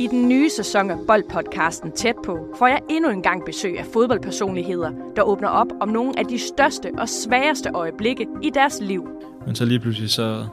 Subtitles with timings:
[0.00, 3.86] I den nye sæson af Boldpodcasten Tæt på får jeg endnu en gang besøg af
[3.92, 9.08] fodboldpersonligheder, der åbner op om nogle af de største og sværeste øjeblikke i deres liv.
[9.46, 10.46] Men så lige pludselig så,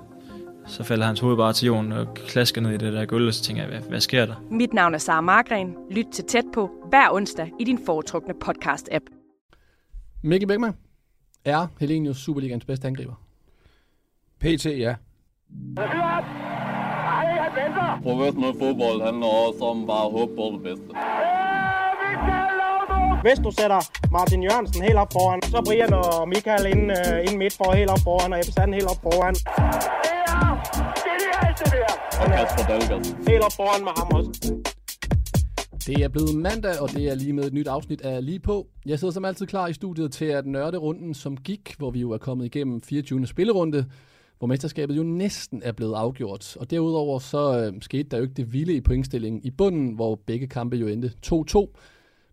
[0.65, 3.33] så falder hans hoved bare til jorden og klasker ned i det der gulv, og
[3.33, 4.35] så tænker jeg, hvad, hvad sker der?
[4.51, 5.75] Mit navn er Sara Margren.
[5.91, 9.05] Lyt til Tæt på hver onsdag i din foretrukne podcast-app.
[10.23, 10.75] Mikkel Beckmann
[11.45, 13.13] er Helenius Superligans bedste angriber.
[14.39, 14.95] PT, ja.
[18.03, 20.89] Professionel fodbold handler også om bare at håbe på det bedste.
[23.25, 27.37] Hvis du sætter Martin Jørgensen helt op foran, så Brian og Michael ind, uh, ind
[27.37, 29.35] midt for helt op foran, og Ebbe helt op foran.
[32.21, 33.05] Og Kasper Dahlgaard.
[33.29, 34.31] Helt op foran med ham også.
[35.87, 38.67] Det er blevet mandag, og det er lige med et nyt afsnit af Lige på.
[38.85, 41.99] Jeg sidder som altid klar i studiet til at nørde runden, som gik, hvor vi
[41.99, 43.27] jo er kommet igennem 24.
[43.27, 43.85] spillerunde,
[44.37, 46.57] hvor mesterskabet jo næsten er blevet afgjort.
[46.57, 50.15] Og derudover så øh, skete der jo ikke det vilde i pointstillingen i bunden, hvor
[50.15, 51.67] begge kampe jo endte 2-2.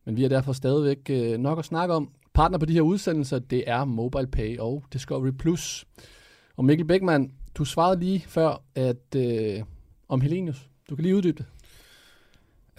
[0.05, 2.11] Men vi har derfor stadigvæk øh, nok at snakke om.
[2.35, 5.31] Partner på de her udsendelser, det er MobilePay og Discovery+.
[5.31, 5.85] Plus.
[6.57, 9.63] Og Mikkel Beckmann, du svarede lige før at øh,
[10.09, 10.69] om Helenius.
[10.91, 11.47] Du kan lige uddybe det.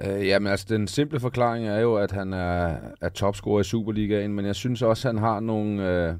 [0.01, 4.33] Øh, jamen altså, den simple forklaring er jo, at han er, er topscorer i Superligaen,
[4.33, 6.15] men jeg synes også, at han har nogle, øh,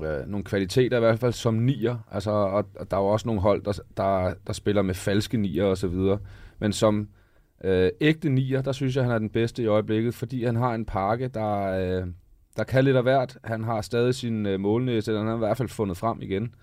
[0.00, 1.96] øh, nogle kvaliteter, i hvert fald som nier.
[2.10, 5.36] Altså, og, og der er jo også nogle hold, der, der, der spiller med falske
[5.36, 6.18] nier og så videre.
[6.58, 7.08] Men som
[7.64, 10.74] øh, ægte nier, der synes jeg, han er den bedste i øjeblikket, fordi han har
[10.74, 12.06] en pakke, der, øh,
[12.56, 13.38] der kan lidt af hvert.
[13.44, 16.54] Han har stadig sin øh, målnæse, den har i hvert fald fundet frem igen.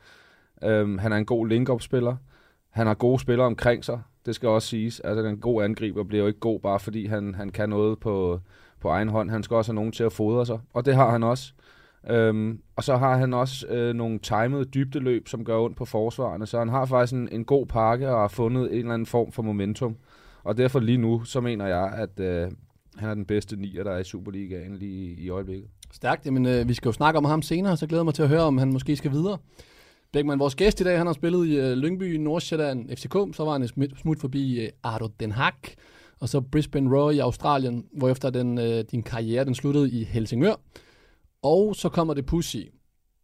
[0.64, 2.16] Øh, han er en god link-up-spiller.
[2.70, 5.00] Han har gode spillere omkring sig, det skal også siges.
[5.00, 8.40] Altså, en god angriber bliver jo ikke god, bare fordi han, han kan noget på,
[8.80, 9.30] på egen hånd.
[9.30, 11.54] Han skal også have nogen til at fodre sig, og det har han også.
[12.10, 16.46] Øhm, og så har han også øh, nogle timede dybdeløb, som gør ondt på forsvarerne,
[16.48, 19.32] så han har faktisk en, en god pakke og har fundet en eller anden form
[19.32, 19.96] for momentum.
[20.44, 22.52] Og derfor lige nu, så mener jeg, at øh,
[22.96, 25.70] han er den bedste nier, der er i Superligaen lige i øjeblikket.
[25.92, 26.26] Stærkt.
[26.26, 28.30] Jamen, øh, vi skal jo snakke om ham senere, så glæder jeg mig til at
[28.30, 29.38] høre, om han måske skal videre.
[30.14, 33.52] Bækman, vores gæst i dag, han har spillet i øh, Lyngby, Nordsjælland, FCK, så var
[33.52, 35.54] han et smut, smut forbi øh, Ardo Den Haag,
[36.20, 40.56] og så Brisbane Roar i Australien, hvorefter den, øh, din karriere den sluttede i Helsingør.
[41.42, 42.58] Og så kommer det Pussy.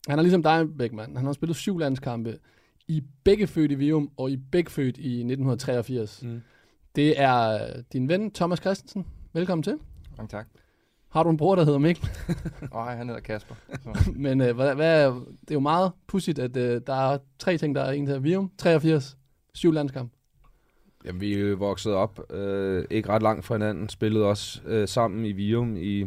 [0.07, 1.15] Han er ligesom dig, Beckmann.
[1.15, 2.39] Han har spillet syv landskampe
[2.87, 6.23] i begge født i Vium og i begge født i 1983.
[6.23, 6.41] Mm.
[6.95, 7.59] Det er
[7.93, 9.05] din ven, Thomas Christensen.
[9.33, 9.77] Velkommen til.
[10.17, 10.47] Mange tak.
[11.09, 12.09] Har du en bror, der hedder Mikkel?
[12.73, 13.55] Åh, oh, han hedder Kasper.
[13.83, 14.11] Så.
[14.15, 15.05] Men øh, hvad, hvad,
[15.41, 18.23] det er jo meget pudsigt, at øh, der er tre ting, der er en til
[18.23, 19.17] Vium, 83,
[19.53, 20.11] syv landskamp.
[21.05, 24.87] Jamen, vi er jo vokset op øh, ikke ret langt fra hinanden, spillede også øh,
[24.87, 26.05] sammen i Vium i,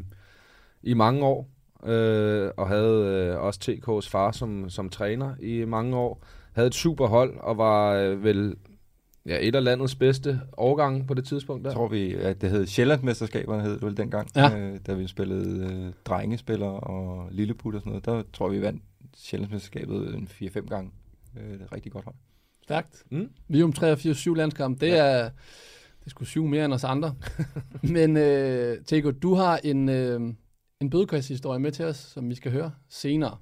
[0.83, 1.49] i mange år,
[1.87, 6.23] øh, og havde øh, også TK's far som, som træner i mange år.
[6.53, 8.57] Havde et super hold, og var øh, vel
[9.27, 11.71] ja, et af landets bedste årgange på det tidspunkt der.
[11.71, 14.59] Jeg tror vi, at det hed Sjællandsmesterskaberne, hed det vel dengang, Ja.
[14.59, 18.05] øh, da vi spillede øh, drengespillere og lilleput og sådan noget.
[18.07, 18.83] Der tror jeg, vi vandt
[19.17, 20.91] Sjællandsmesterskabet en 4-5 gange.
[21.37, 22.15] Øh, det er et rigtig godt hold.
[22.63, 23.03] Stærkt.
[23.11, 23.29] Mm.
[23.49, 24.81] Vium 83, syv landskamp.
[24.81, 25.31] Det er,
[26.05, 27.15] det sgu syv mere end os andre.
[27.83, 30.21] Men øh, Tego, du har en, øh,
[30.81, 33.37] en bødekasthistorie med til os, som vi skal høre senere.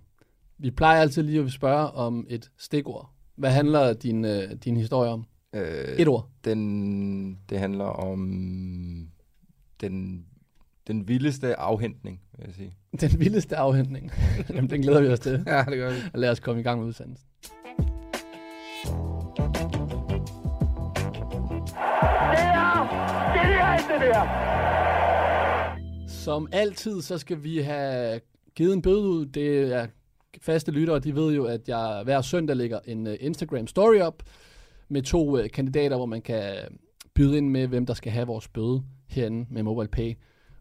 [0.58, 3.10] Vi plejer altid lige at spørge om et stikord.
[3.34, 5.24] Hvad handler din, øh, din historie om?
[5.54, 6.28] Øh, Et ord.
[6.44, 8.18] Den, det handler om
[9.80, 10.26] den,
[10.86, 12.76] den vildeste afhentning, vil jeg sige.
[13.08, 14.12] Den vildeste afhentning.
[14.54, 15.32] Jamen, den glæder vi os til.
[15.46, 15.96] Ja, det gør vi.
[16.12, 17.28] Og lad os komme i gang med udsendelsen.
[26.26, 28.20] Som altid, så skal vi have
[28.54, 29.26] givet en bøde ud.
[29.26, 29.86] Det er
[30.40, 34.22] faste lyttere, de ved jo, at jeg hver søndag lægger en øh, Instagram story op
[34.88, 36.54] med to øh, kandidater, hvor man kan
[37.14, 40.14] byde ind med, hvem der skal have vores bøde herinde med MobilePay.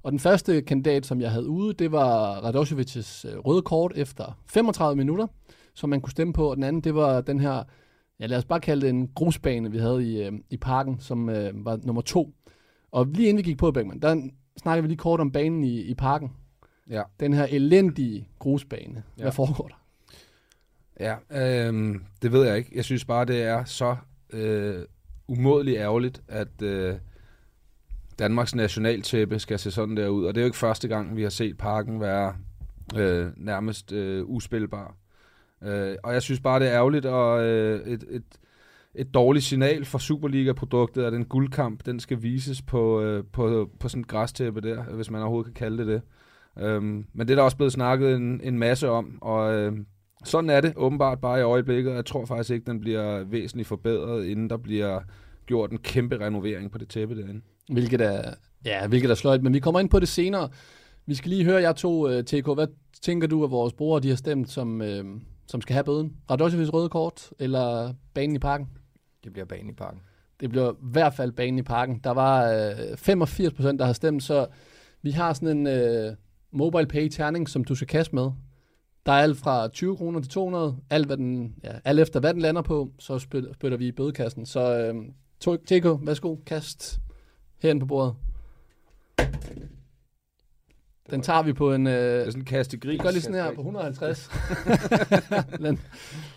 [0.04, 4.40] Og den første kandidat, som jeg havde ude, det var Radosevic's øh, røde kort efter
[4.50, 5.28] 35 minutter,
[5.74, 6.50] som man kunne stemme på.
[6.50, 7.64] Og den anden, det var den her,
[8.20, 11.66] ja lad os bare kalde det en grusbane, vi havde i, i parken, som øh,
[11.66, 12.34] var nummer to.
[12.92, 15.82] Og lige inden vi gik på, Bergman, der snakker vi lige kort om banen i,
[15.82, 16.32] i parken.
[16.90, 17.04] Ja.
[17.20, 19.04] Den her elendige grusbane.
[19.16, 19.30] Hvad Ja.
[19.30, 19.76] foregår der?
[21.00, 22.72] Ja, øhm, det ved jeg ikke.
[22.76, 23.96] Jeg synes bare, det er så
[24.34, 24.82] øh,
[25.28, 26.96] umådeligt ærgerligt, at øh,
[28.20, 30.26] Danmarks nationaltæppe skal se sådan der ud.
[30.26, 32.36] Og det er jo ikke første gang, vi har set parken være
[32.96, 34.96] øh, nærmest øh, uspilbar.
[35.64, 38.24] Øh, og jeg synes bare, det er ærgerligt, og øh, et, et,
[38.98, 43.90] et dårligt signal for Superliga-produktet, at den guldkamp, den skal vises på, øh, på, på
[43.90, 46.02] sådan et græstæppe der, hvis man overhovedet kan kalde det det.
[46.64, 49.78] Øhm, men det er der også blevet snakket en, en masse om, og øh,
[50.26, 53.68] sådan er det åbenbart bare i øjeblikket, og jeg tror faktisk ikke, den bliver væsentligt
[53.68, 55.00] forbedret, inden der bliver
[55.46, 57.42] gjort en kæmpe renovering på det tæppe derinde.
[57.72, 58.34] Hvilket er,
[58.66, 60.50] ja, hvilket er sløjt, men vi kommer ind på det senere.
[61.06, 62.46] Vi skal lige høre jer to, uh, øh, TK.
[62.46, 62.68] Hvad
[63.02, 66.14] tænker du, at vores brugere de har stemt, som, uh, som skal have bøden?
[66.32, 68.68] Radojevic røde kort, eller banen i parken?
[69.26, 70.02] Det bliver banen i parken.
[70.40, 72.00] Det bliver i hvert fald banen i parken.
[72.04, 74.48] Der var øh, 85 procent, der har stemt, så
[75.02, 76.16] vi har sådan en øh,
[76.52, 78.32] mobile pay terning, som du skal kaste med.
[79.06, 82.34] Der er alt fra 20 kroner til 200, alt, hvad den, ja, alt efter hvad
[82.34, 84.46] den lander på, så spytter, spytter vi i bødekassen.
[84.46, 84.96] Så øh,
[85.40, 87.00] TK, værsgo, kast
[87.62, 88.16] herinde på bordet.
[91.12, 91.88] Den tager vi på en...
[91.88, 92.94] Øh, Det er sådan en kaste gris.
[92.94, 94.30] vi gør lige sådan her på 150.
[95.66, 95.80] Den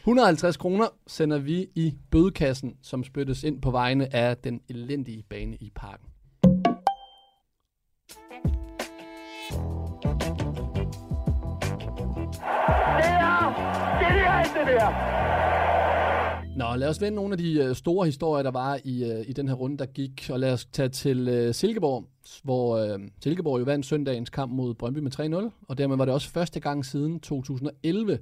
[0.00, 5.56] 150 kroner sender vi i bødekassen, som spyttes ind på vegne af den elendige bane
[5.56, 6.08] i parken.
[16.58, 19.32] Nå, lad os vende nogle af de øh, store historier, der var i, øh, i
[19.32, 20.30] den her runde, der gik.
[20.30, 22.04] Og lad os tage til øh, Silkeborg,
[22.42, 25.66] hvor øh, Silkeborg jo vandt søndagens kamp mod Brøndby med 3-0.
[25.68, 28.18] Og dermed var det også første gang siden 2011,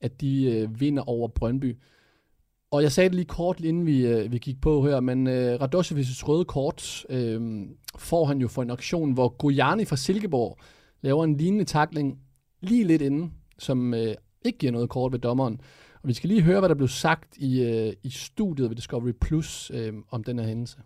[0.00, 1.76] at de øh, vinder over Brøndby.
[2.70, 5.60] Og jeg sagde det lige kort, inden vi, øh, vi gik på her, men øh,
[5.60, 7.66] Radosevics røde kort øh,
[7.98, 10.58] får han jo for en aktion, hvor Gojani fra Silkeborg
[11.00, 12.18] laver en lignende takling
[12.60, 14.14] lige lidt inden, som øh,
[14.44, 15.60] ikke giver noget kort ved dommeren.
[16.02, 19.12] Og vi skal lige høre, hvad der blev sagt i, øh, i studiet ved Discovery
[19.20, 20.78] Plus øh, om den her hændelse.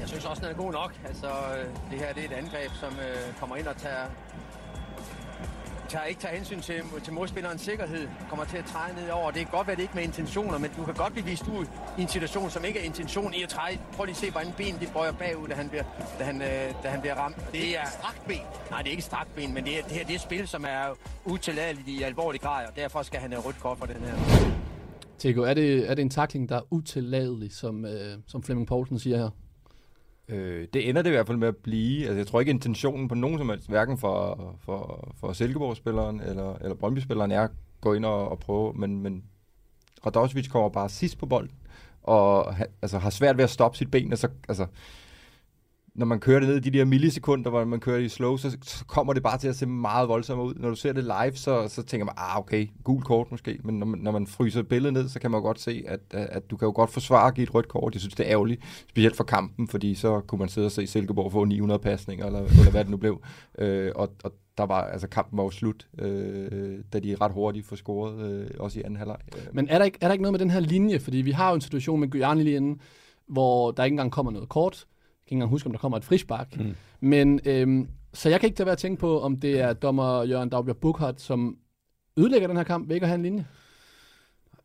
[0.00, 1.00] Jeg synes også, den er god nok.
[1.04, 4.06] Altså, øh, det her det er et angreb, som øh, kommer ind og tager,
[5.94, 8.08] tager, ikke tager hensyn til, til modspillerens sikkerhed.
[8.28, 9.30] Kommer til at træde ned over.
[9.30, 11.66] Det kan godt være, det ikke med intentioner, men du kan godt blive vist ud
[11.98, 13.78] i en situation, som ikke er intention i at træde.
[13.92, 15.84] Prøv lige at se, hvordan ben de bøjer bagud, da han bliver,
[16.18, 17.36] da han, øh, da han bliver ramt.
[17.52, 18.46] Det er strakt ben.
[18.70, 20.64] Nej, det er ikke strakt ben, men det, er, det her det er spil, som
[20.64, 20.84] er
[21.24, 24.14] utilladeligt i alvorlig grad, og derfor skal han have rødt kort for den her.
[25.18, 28.98] Tego, er det, er det en takling, der er utilladelig, som, øh, som Flemming Poulsen
[28.98, 29.30] siger her?
[30.28, 32.06] Øh, det ender det i hvert fald med at blive.
[32.06, 36.54] Altså, jeg tror ikke, intentionen på nogen som helst, hverken for, for, for Silkeborg-spilleren eller,
[36.56, 37.50] eller Brøndby-spilleren, er at
[37.80, 39.24] gå ind og, og prøve, men, men
[40.06, 41.56] Radosevic kommer bare sidst på bolden,
[42.02, 44.66] og ha, altså, har svært ved at stoppe sit ben, og så, altså,
[45.94, 48.56] når man kører det ned i de der millisekunder, hvor man kører i slow, så,
[48.62, 50.54] så kommer det bare til at se meget voldsomt ud.
[50.54, 53.78] Når du ser det live, så, så tænker man, ah okay, gul kort måske, men
[53.78, 56.50] når man, når man fryser billedet ned, så kan man jo godt se, at, at
[56.50, 57.94] du kan jo godt forsvare at give et rødt kort.
[57.94, 60.86] Jeg synes, det er ærgerligt, specielt for kampen, fordi så kunne man sidde og se
[60.86, 63.22] Silkeborg få 900 pasninger, eller, eller hvad det nu blev.
[63.58, 67.66] Øh, og, og der var, altså kampen var jo slut, øh, da de ret hurtigt
[67.66, 69.18] får scoret, øh, også i anden halvleg.
[69.36, 69.42] Øh.
[69.52, 70.98] Men er der, ikke, er der ikke noget med den her linje?
[70.98, 72.80] Fordi vi har jo en situation med Guyani lige inden,
[73.26, 74.86] hvor der ikke engang kommer noget kort.
[75.24, 76.56] Kan ikke engang huske, om der kommer et frispark.
[76.56, 76.74] Mm.
[77.00, 80.48] Men, øhm, så jeg kan ikke tage at tænke på, om det er dommer Jørgen
[80.48, 81.56] Dagbjerg Bukhardt, som
[82.16, 83.46] ødelægger den her kamp ved ikke at have en linje.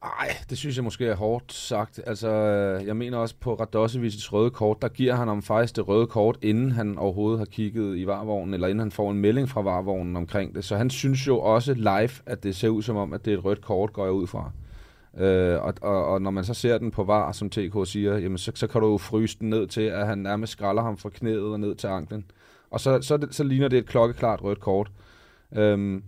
[0.04, 2.00] Nej, det synes jeg måske er hårdt sagt.
[2.08, 5.88] Altså, øh, jeg mener også på Radosevics røde kort, der giver han ham faktisk det
[5.88, 9.50] røde kort, inden han overhovedet har kigget i varvognen, eller inden han får en melding
[9.50, 10.66] fra varvognen omkring det.
[10.66, 13.38] Så han synes jo også live, at det ser ud som om, at det er
[13.38, 14.52] et rødt kort, går jeg ud fra.
[15.18, 18.38] Øh, og, og, og når man så ser den på var, som TK siger, jamen
[18.38, 21.10] så, så kan du jo fryse den ned til, at han nærmest skralder ham fra
[21.10, 22.26] knæet og ned til anklen.
[22.72, 24.92] Og så, så, så ligner det et klokkeklart rødt kort.
[25.58, 26.04] Øhm,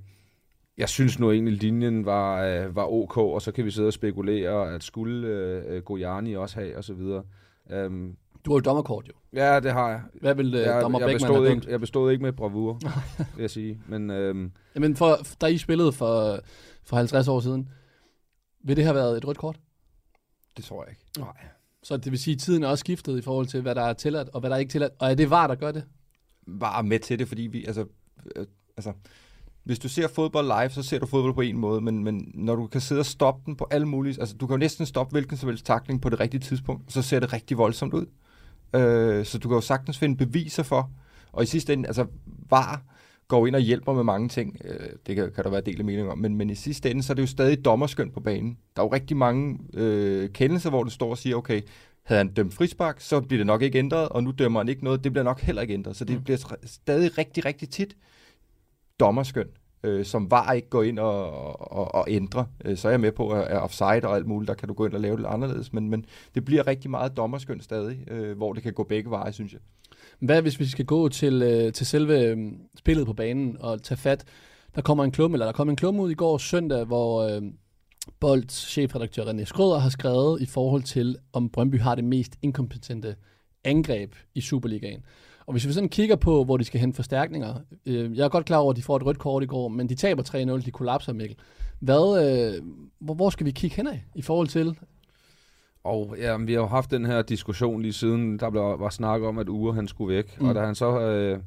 [0.77, 3.93] jeg synes nu egentlig, linjen var, øh, var ok, og så kan vi sidde og
[3.93, 7.23] spekulere, at skulle øh, Gojani også have, og så videre.
[7.71, 8.15] Øhm,
[8.45, 9.13] Du har jo dommerkort jo.
[9.33, 10.01] ja, det har jeg.
[10.21, 12.79] Hvad vil øh, Jeg, dommer jeg, bestod ikke, jeg bestod ikke med bravur,
[13.35, 13.79] vil jeg sige.
[13.87, 16.39] Men øhm, Jamen, for, da I spillede for,
[16.83, 17.69] for 50 år siden,
[18.63, 19.59] vil det have været et rødt kort?
[20.57, 21.19] det tror jeg ikke.
[21.19, 21.47] nej.
[21.83, 23.93] Så det vil sige, at tiden er også skiftet i forhold til, hvad der er
[23.93, 24.93] tilladt, og hvad der er ikke tilladt.
[24.99, 25.83] Og er det var, der gør det?
[26.47, 27.85] var med til det, fordi vi, altså,
[28.35, 28.45] øh,
[28.77, 28.93] altså,
[29.63, 32.55] hvis du ser fodbold live, så ser du fodbold på en måde, men, men når
[32.55, 35.11] du kan sidde og stoppe den på alle mulige, altså du kan jo næsten stoppe
[35.11, 38.05] hvilken som helst takling på det rigtige tidspunkt, så ser det rigtig voldsomt ud.
[38.73, 40.91] Øh, så du kan jo sagtens finde beviser for,
[41.31, 42.05] og i sidste ende, altså
[42.49, 42.81] VAR
[43.31, 45.85] går ind og hjælper med mange ting, øh, det kan, kan der være del af
[45.85, 48.57] mening om, men, men i sidste ende, så er det jo stadig dommerskøn på banen.
[48.75, 51.61] Der er jo rigtig mange øh, kendelser, hvor det står og siger, okay,
[52.03, 54.83] havde han dømt frispark, så bliver det nok ikke ændret, og nu dømmer han ikke
[54.83, 55.95] noget, det bliver nok heller ikke ændret.
[55.95, 56.23] Så det Mm.
[56.23, 57.97] bliver stadig rigtig, rigtig tit
[58.99, 59.47] dommerskøn,
[59.83, 61.31] øh, som var ikke gå ind og,
[61.71, 62.45] og, og ændre.
[62.65, 64.85] Øh, så er jeg med på, at offside og alt muligt, der kan du gå
[64.85, 68.53] ind og lave det anderledes, men, men det bliver rigtig meget dommerskøn stadig, øh, hvor
[68.53, 69.61] det kan gå begge veje, synes jeg.
[70.21, 72.37] Hvad hvis vi skal gå til, øh, til selve øh,
[72.75, 74.25] spillet på banen og tage fat?
[74.75, 77.41] Der kommer en klum, eller der kom en klum ud i går søndag, hvor øh,
[78.19, 83.15] Bolds chefredaktør René Skrøder har skrevet i forhold til, om Brøndby har det mest inkompetente
[83.63, 85.03] angreb i Superligaen.
[85.45, 88.45] Og hvis vi sådan kigger på, hvor de skal hente forstærkninger, øh, jeg er godt
[88.45, 90.71] klar over, at de får et rødt kort i går, men de taber 3-0, de
[90.71, 91.37] kollapser, Mikkel.
[91.79, 92.63] Hvad, øh,
[92.99, 94.77] hvor, hvor skal vi kigge henad i forhold til?
[95.83, 99.21] Og ja, vi har jo haft den her diskussion lige siden, der blev, var snak
[99.21, 100.41] om, at Ure han skulle væk.
[100.41, 100.47] Mm.
[100.47, 101.39] Og da han så øh,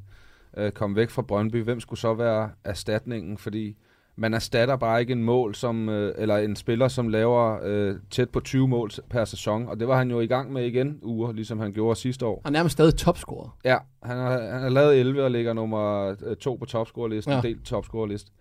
[0.57, 3.37] øh, kom væk fra Brøndby, hvem skulle så være erstatningen?
[3.37, 3.77] Fordi
[4.15, 8.29] man erstatter bare ikke en mål, som, øh, eller en spiller, som laver øh, tæt
[8.29, 9.67] på 20 mål per sæson.
[9.67, 12.41] Og det var han jo i gang med igen, Ure, ligesom han gjorde sidste år.
[12.45, 13.57] Han er nærmest stadig topscorer.
[13.65, 17.41] Ja, han har, han har lavet 11 og ligger nummer øh, to på topscorerlisten, Ja.
[17.41, 18.31] delt topscorerliste.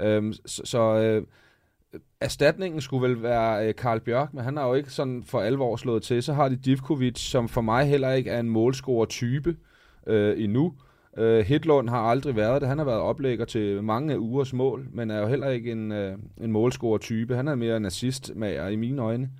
[0.00, 1.22] Øhm, så så øh,
[2.20, 5.76] erstatningen skulle vel være øh, Karl Bjørk, men han har jo ikke sådan for alvor
[5.76, 6.22] slået til.
[6.22, 9.56] Så har de Divkovic, som for mig heller ikke er en målscorer-type
[10.06, 10.74] øh, endnu.
[11.18, 12.68] Øh, Hitlund har aldrig været det.
[12.68, 16.18] Han har været oplægger til mange ugers mål, men er jo heller ikke en, øh,
[16.40, 17.36] en målscorer-type.
[17.36, 19.30] Han er mere en assistmager i mine øjne.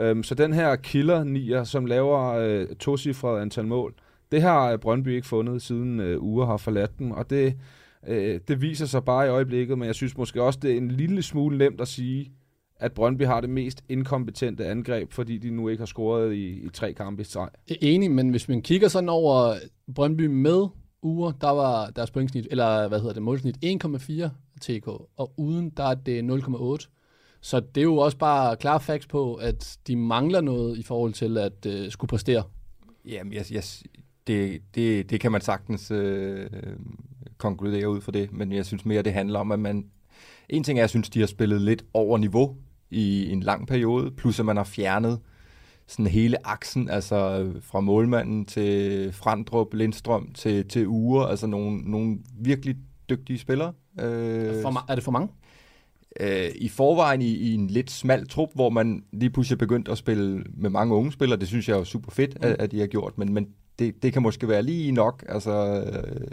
[0.00, 3.94] Øh, så den her killer nier, som laver øh, tocifret antal mål,
[4.32, 7.54] det har Brøndby ikke fundet, siden øh, uger har forladt dem, og det,
[8.08, 10.90] øh, det viser sig bare i øjeblikket, men jeg synes måske også, det er en
[10.90, 12.32] lille smule nemt at sige,
[12.80, 16.68] at Brøndby har det mest inkompetente angreb, fordi de nu ikke har scoret i, i
[16.72, 17.48] tre kampe i streg.
[17.66, 19.54] Enig, men hvis man kigger sådan over
[19.94, 20.66] Brøndby med
[21.02, 24.28] uger, der var deres pointsnit, eller hvad hedder det, målsnit 1,4
[24.60, 26.88] TK, og uden, der er det 0,8.
[27.40, 31.12] Så det er jo også bare klare facts på, at de mangler noget i forhold
[31.12, 32.42] til at øh, skulle præstere.
[33.04, 33.62] Jamen, jeg, jeg,
[34.26, 36.50] det, det, det kan man sagtens øh,
[37.38, 39.86] konkludere ud fra det, men jeg synes mere, det handler om, at man...
[40.48, 42.56] En ting er, jeg synes, de har spillet lidt over niveau
[42.90, 45.20] i en lang periode, plus at man har fjernet
[45.86, 51.90] sådan hele aksen, altså øh, fra målmanden til Frandrup, Lindstrøm til, til Ure, altså nogle,
[51.90, 52.76] nogle virkelig
[53.10, 53.72] dygtige spillere.
[54.00, 55.28] Øh, For, er det for mange?
[56.20, 59.88] øh, i forvejen i, i en lidt smal trup, hvor man lige pludselig er begyndt
[59.88, 61.40] at spille med mange unge spillere.
[61.40, 64.12] Det synes jeg er super fedt, at, at de har gjort, men, men det, det
[64.12, 66.26] kan måske være lige nok altså, øh,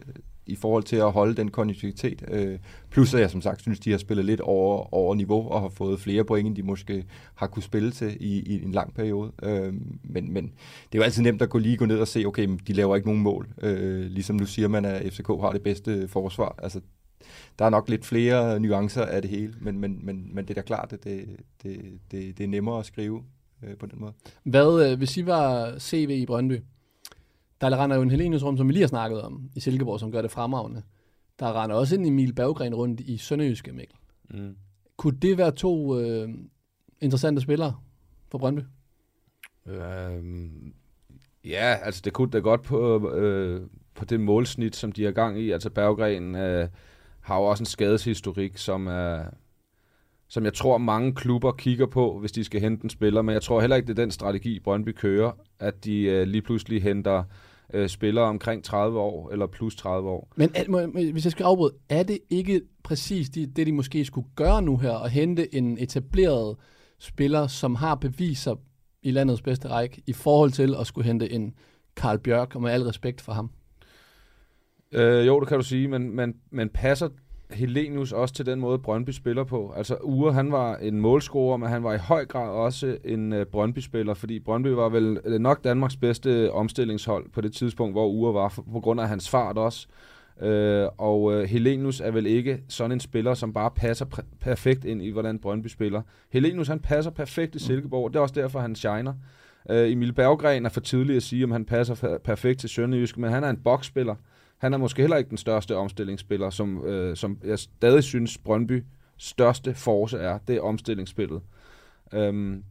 [0.45, 2.23] i forhold til at holde den kontinuitet.
[2.27, 2.59] Øh,
[2.89, 5.69] plus at jeg som sagt synes, de har spillet lidt over, over niveau og har
[5.69, 9.31] fået flere point, end de måske har kunne spille til i, i en lang periode.
[9.43, 9.73] Øh,
[10.03, 10.43] men, men
[10.91, 12.73] det er jo altid nemt at gå lige gå ned og se, okay, men de
[12.73, 13.47] laver ikke nogen mål.
[13.61, 16.55] Øh, ligesom nu siger man, at FCK har det bedste forsvar.
[16.63, 16.81] Altså,
[17.59, 20.61] der er nok lidt flere nuancer af det hele, men, men, men, men det er
[20.61, 21.27] da klart, at det,
[21.63, 23.23] det, det, det er nemmere at skrive
[23.63, 24.13] øh, på den måde.
[24.43, 26.59] Hvad, øh, hvis I var CV i Brøndby,
[27.61, 30.11] der render jo en Helenius rundt, som vi lige har snakket om, i Silkeborg, som
[30.11, 30.81] gør det fremragende.
[31.39, 33.97] Der render også en Emil Berggren rundt i Sønderjyske, Mikkel.
[34.29, 34.55] Mm.
[34.97, 36.29] Kunne det være to øh,
[37.01, 37.75] interessante spillere
[38.31, 38.61] for Brøndby?
[39.65, 40.73] Øhm,
[41.45, 45.39] ja, altså det kunne da godt på, øh, på det målsnit, som de har gang
[45.39, 45.51] i.
[45.51, 46.69] Altså Berggren øh,
[47.21, 49.25] har jo også en skadeshistorik, som er
[50.35, 53.41] som jeg tror mange klubber kigger på, hvis de skal hente en spiller, men jeg
[53.41, 57.23] tror heller ikke, det er den strategi, Brøndby kører, at de øh, lige pludselig henter
[57.73, 60.31] øh, spillere omkring 30 år, eller plus 30 år.
[60.35, 64.05] Men er, må, hvis jeg skal afbryde, er det ikke præcis de, det, de måske
[64.05, 66.57] skulle gøre nu her, at hente en etableret
[66.99, 68.55] spiller, som har beviser
[69.03, 71.53] i landets bedste række, i forhold til at skulle hente en
[71.95, 73.49] Karl Bjørk, og med al respekt for ham?
[74.91, 77.09] Øh, jo, det kan du sige, men, men, men passer
[77.51, 79.73] Helenius også til den måde, Brøndby spiller på?
[79.77, 83.43] Altså, Ure, han var en målscorer, men han var i høj grad også en uh,
[83.43, 88.33] Brøndby-spiller, fordi Brøndby var vel øh, nok Danmarks bedste omstillingshold på det tidspunkt, hvor Ure
[88.33, 89.87] var, for, på grund af hans fart også.
[90.41, 94.05] Øh, og øh, Helenius er vel ikke sådan en spiller, som bare passer
[94.41, 96.01] perfekt ind i, hvordan Brøndby spiller.
[96.31, 99.13] Helenius, han passer perfekt i Silkeborg, det er også derfor, han shiner.
[99.69, 103.31] Øh, Emil Berggren er for tidligt at sige, om han passer perfekt til Sønderjysk, men
[103.31, 104.15] han er en boksspiller.
[104.57, 108.83] Han er måske heller ikke den største omstillingsspiller, som, øh, som jeg stadig synes Brøndby
[109.17, 110.37] største force er.
[110.47, 111.41] Det er omstillingsspillet.
[112.13, 112.63] Øhm,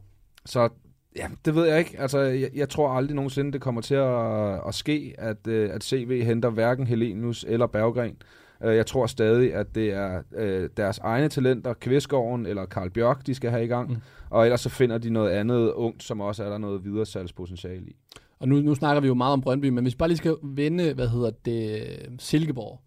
[0.46, 0.68] så
[1.16, 2.00] ja, det ved jeg ikke.
[2.00, 5.84] Altså, jeg, jeg tror aldrig nogensinde, det kommer til at, at ske, at, øh, at
[5.84, 8.16] CV henter hverken Helenius eller Berggren.
[8.64, 13.26] Øh, jeg tror stadig, at det er øh, deres egne talenter, Kvistgården eller Karl Bjørk,
[13.26, 13.90] de skal have i gang.
[13.90, 13.96] Mm.
[14.30, 17.86] Og ellers så finder de noget andet ungt, som også er der noget videre salgspotentiale
[17.86, 17.96] i.
[18.44, 20.36] Og nu, nu snakker vi jo meget om Brøndby, men hvis vi bare lige skal
[20.42, 21.86] vende, hvad hedder det,
[22.18, 22.80] Silkeborg.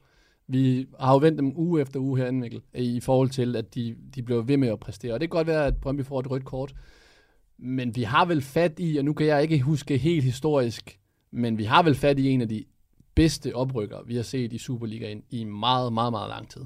[0.48, 3.96] Vi har jo vendt dem uge efter uge herinde, Mikkel, i forhold til, at de,
[4.16, 5.14] de blev ved med at præstere.
[5.14, 6.76] Og det kan godt være, at Brøndby får et rødt kort.
[7.58, 11.00] Men vi har vel fat i, og nu kan jeg ikke huske helt historisk,
[11.32, 12.64] men vi har vel fat i en af de
[13.16, 16.66] bedste oprykker, vi har set i Superligaen i meget, meget, meget lang tid.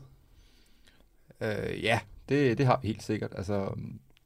[1.42, 3.34] Øh, ja, det, det har vi helt sikkert.
[3.38, 3.74] Altså,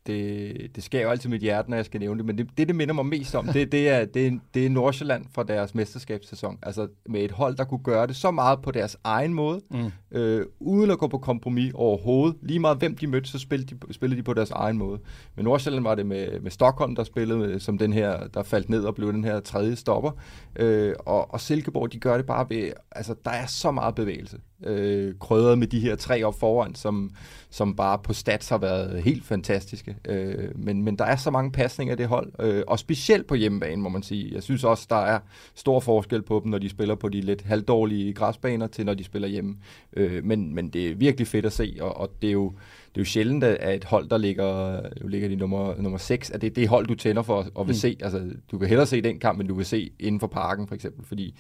[0.08, 2.68] det, det sker jo altid mit hjerte, når jeg skal nævne det, men det, det,
[2.68, 5.76] det minder mig mest om, det, det, er, det, er, det er Nordsjælland fra deres
[5.76, 6.60] mesterskabssæson.
[6.64, 9.92] Altså med et hold, der kunne gøre det så meget på deres egen måde, Mm.
[10.12, 12.36] øh, uden at gå på kompromis overhovedet.
[12.42, 15.00] Lige meget hvem de mødte, så spillede de, spillede de på deres egen måde.
[15.36, 18.70] Med Nordsjælland var det med, med Stockholm, der spillede med, som den her, der faldt
[18.70, 20.12] ned og blev den her tredje stopper.
[20.56, 24.38] Øh, og, og Silkeborg, de gør det bare ved, altså der er så meget bevægelse.
[24.64, 27.12] Øh, krydret med de her tre op foran, som,
[27.50, 29.96] som bare på stats har været helt fantastiske.
[30.08, 33.36] Øh, men, men der er så mange pasninger af det hold, øh, og specielt på
[33.36, 34.34] hjemmebane, må man sige.
[34.34, 35.20] Jeg synes også, der er
[35.56, 39.04] stor forskel på dem, når de spiller på de lidt halvdårlige græsbaner, til når de
[39.04, 39.58] spiller hjemme.
[39.94, 42.54] Øh, men, men det er virkelig fedt at se, og, og det er jo
[42.96, 46.32] det er jo sjældent, at et hold, der ligger, jo ligger i nummer, nummer 6,
[46.32, 47.78] at det er det hold, du tænder for og vil mm.
[47.78, 47.98] se.
[48.02, 50.76] Altså, du kan hellere se den kamp, men du vil se inden for parken, for
[50.76, 51.36] eksempel, fordi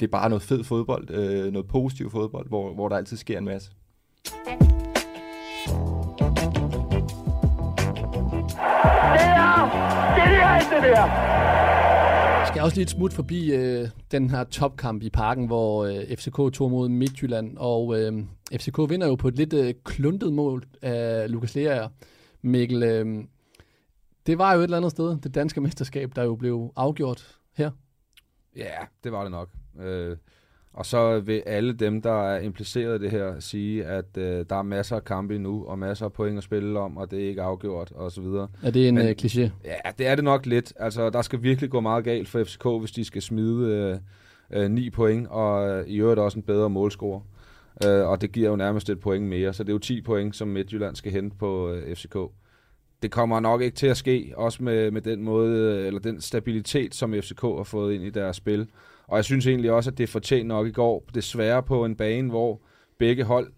[0.00, 3.38] det er bare noget fed fodbold, øh, noget positiv fodbold, hvor, hvor der altid sker
[3.38, 3.70] en masse.
[3.70, 4.24] Det
[10.34, 11.36] er, er det der!
[12.38, 16.16] Jeg skal også lige et smut forbi øh, den her topkamp i parken, hvor øh,
[16.16, 20.64] FCK tog mod Midtjylland, og øh, FCK vinder jo på et lidt øh, kluntet mål
[20.82, 21.88] af Lukas Lea.
[22.42, 23.24] Mikkel, øh,
[24.26, 27.70] det var jo et eller andet sted, det danske mesterskab, der jo blev afgjort her.
[28.56, 29.48] Ja, det var det nok.
[29.82, 30.16] Øh,
[30.76, 34.56] og så vil alle dem, der er impliceret i det her, sige, at øh, der
[34.56, 37.28] er masser af kampe endnu, og masser af point at spille om, og det er
[37.28, 38.48] ikke afgjort, og så videre.
[38.62, 39.40] Er det en Men, øh, kliché?
[39.64, 40.72] Ja, det er det nok lidt.
[40.76, 44.00] Altså, der skal virkelig gå meget galt for FCK, hvis de skal smide
[44.52, 47.22] øh, øh, 9 point, og øh, i øvrigt også en bedre målscore.
[47.86, 50.36] Øh, og det giver jo nærmest et point mere, så det er jo 10 point,
[50.36, 52.16] som Midtjylland skal hente på øh, FCK.
[53.02, 56.94] Det kommer nok ikke til at ske, også med, med den måde, eller den stabilitet,
[56.94, 58.68] som FCK har fået ind i deres spil.
[59.08, 62.30] Og jeg synes egentlig også, at det fortjener nok i går, desværre på en bane,
[62.30, 62.60] hvor
[62.98, 63.52] begge hold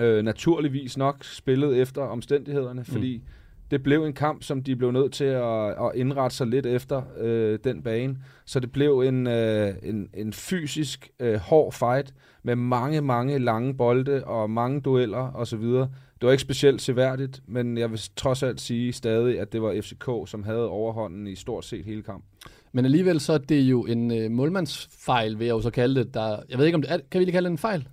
[0.00, 2.84] øh, naturligvis nok spillede efter omstændighederne, mm.
[2.84, 3.22] fordi
[3.70, 7.02] det blev en kamp, som de blev nødt til at, at indrette sig lidt efter
[7.18, 8.16] øh, den bane.
[8.44, 13.74] Så det blev en, øh, en, en fysisk øh, hård fight med mange, mange lange
[13.74, 15.62] bolde og mange dueller osv.
[15.62, 19.80] Det var ikke specielt seværdigt, men jeg vil trods alt sige stadig, at det var
[19.80, 22.28] FCK, som havde overhånden i stort set hele kampen.
[22.72, 26.14] Men alligevel så er det jo en øh, målmandsfejl, vil jeg jo så kalde det.
[26.14, 27.88] Der, jeg ved ikke, om det er, kan vi lige kalde det en fejl?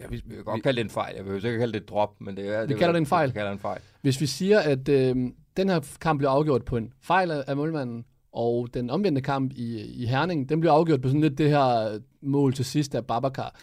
[0.00, 1.16] Ja, vi, vi kan godt vi, kalde det en fejl.
[1.16, 2.60] Jeg vil jo ikke kalde det et drop, men det er...
[2.60, 3.28] Vi det kalder det en fejl.
[3.28, 3.80] Vi kalder en fejl.
[4.02, 5.16] Hvis vi siger, at øh,
[5.56, 9.52] den her kamp bliver afgjort på en fejl af, af målmanden, og den omvendte kamp
[9.52, 13.06] i, i Herning, den bliver afgjort på sådan lidt det her mål til sidst af
[13.06, 13.54] Babacar.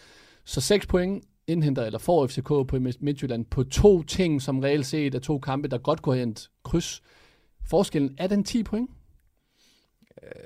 [0.46, 5.16] Så 6 point indhenter eller får FCK på Midtjylland på to ting, som reelt set
[5.16, 7.02] er to kampe, der godt kunne have endt kryds.
[7.70, 8.90] Forskellen er den 10 point?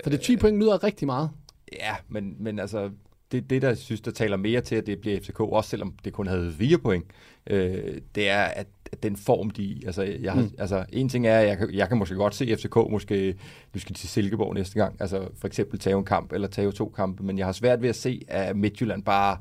[0.04, 1.30] For det 10 point lyder rigtig meget.
[1.74, 2.90] Ja, men, men altså,
[3.32, 6.14] det, det, der synes, der taler mere til, at det bliver FCK, også selvom det
[6.14, 7.06] kun havde 4 point,
[7.48, 9.82] øh, det er, at, at den form, de...
[9.86, 10.52] Altså, jeg mm.
[10.58, 13.36] altså, en ting er, at jeg, kan, jeg kan måske godt se FCK, måske,
[13.74, 16.94] du skal til Silkeborg næste gang, altså for eksempel tage en kamp, eller tage to
[16.96, 19.38] kampe, men jeg har svært ved at se, at Midtjylland bare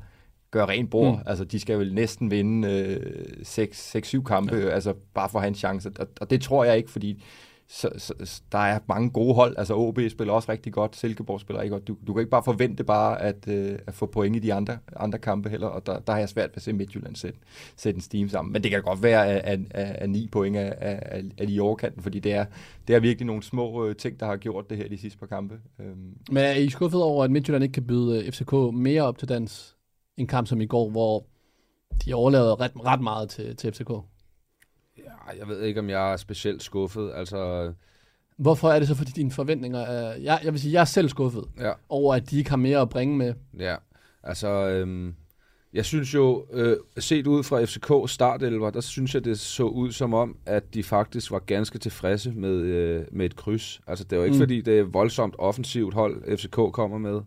[0.51, 1.15] gør ren bord.
[1.15, 1.23] Mm.
[1.25, 4.69] Altså, de skal jo næsten vinde øh, 6-7 kampe, ja.
[4.69, 5.91] altså bare for at have en chance.
[5.99, 7.23] Og, og det tror jeg ikke, fordi
[7.71, 9.55] så, så, der er mange gode hold.
[9.57, 11.87] Altså OB spiller også rigtig godt, Silkeborg spiller ikke godt.
[11.87, 14.77] Du, du kan ikke bare forvente bare at, øh, at få point i de andre,
[14.95, 17.39] andre kampe heller, og der, der har jeg svært ved at se Midtjylland sætte,
[17.75, 18.53] sætte en steam sammen.
[18.53, 21.61] Men det kan godt være at, at, at, at 9 point er, at, af lige
[21.61, 22.45] overkanten, fordi det er,
[22.87, 25.27] det er virkelig nogle små øh, ting, der har gjort det her de sidste par
[25.27, 25.59] kampe.
[25.79, 26.17] Øhm.
[26.31, 29.29] Men er I skuffet over, at Midtjylland ikke kan byde øh, FCK mere op til
[29.29, 29.75] dans?
[30.17, 31.25] En kamp som i går, hvor
[32.05, 33.91] de overlavede ret, ret meget til, til FCK.
[35.39, 37.11] Jeg ved ikke, om jeg er specielt skuffet.
[37.15, 37.71] Altså,
[38.37, 40.15] Hvorfor er det så, fordi dine forventninger er...
[40.15, 41.71] Jeg, jeg vil sige, jeg er selv skuffet ja.
[41.89, 43.33] over, at de ikke har mere at bringe med.
[43.59, 43.75] Ja,
[44.23, 44.47] altså...
[44.47, 45.15] Øhm,
[45.73, 49.91] jeg synes jo, øh, set ud fra FCK startelver, der synes jeg, det så ud
[49.91, 53.81] som om, at de faktisk var ganske tilfredse med, øh, med et kryds.
[53.87, 54.39] Altså, det er jo ikke, mm.
[54.39, 57.21] fordi det er voldsomt offensivt hold, FCK kommer med.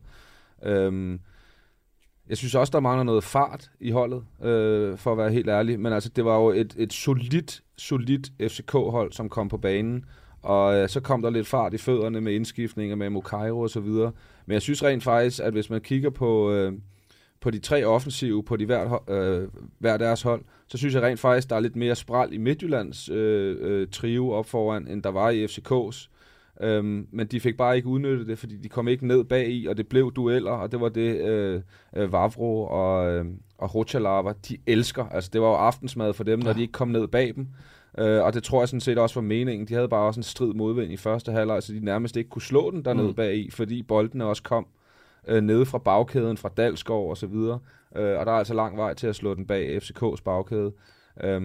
[0.62, 1.20] Øhm,
[2.33, 5.81] jeg synes også, der mangler noget fart i holdet, øh, for at være helt ærlig.
[5.81, 10.05] Men altså, det var jo et, et solidt, solidt FCK-hold, som kom på banen.
[10.42, 13.81] Og øh, så kom der lidt fart i fødderne med indskiftninger med Mokairo og så
[13.81, 14.12] videre.
[14.47, 16.73] Men jeg synes rent faktisk, at hvis man kigger på, øh,
[17.40, 21.21] på de tre offensive på de hver, øh, hver deres hold, så synes jeg rent
[21.21, 25.11] faktisk, der er lidt mere spral i Midtjyllands øh, øh, trio op foran, end der
[25.11, 26.09] var i FCK's.
[26.60, 29.66] Øhm, men de fik bare ikke udnyttet det, fordi de kom ikke ned bag i,
[29.66, 31.62] og det blev dueller, og det var det øh,
[31.96, 33.24] øh, Vavro og, øh,
[33.58, 35.04] og Rochalava, de elsker.
[35.04, 36.44] Altså det var jo aftensmad for dem, ja.
[36.44, 37.48] når de ikke kom ned bag dem.
[37.98, 39.68] Øh, og det tror jeg sådan set også var meningen.
[39.68, 42.42] De havde bare også en strid modvind i første halvleg, så de nærmest ikke kunne
[42.42, 43.14] slå den dernede mm.
[43.14, 44.66] bag i, fordi boldene også kom
[45.28, 47.58] øh, nede fra bagkæden, fra Dalskov og så videre.
[47.96, 50.72] Øh, og der er altså lang vej til at slå den bag FCK's bagkæde.
[51.24, 51.42] Øh,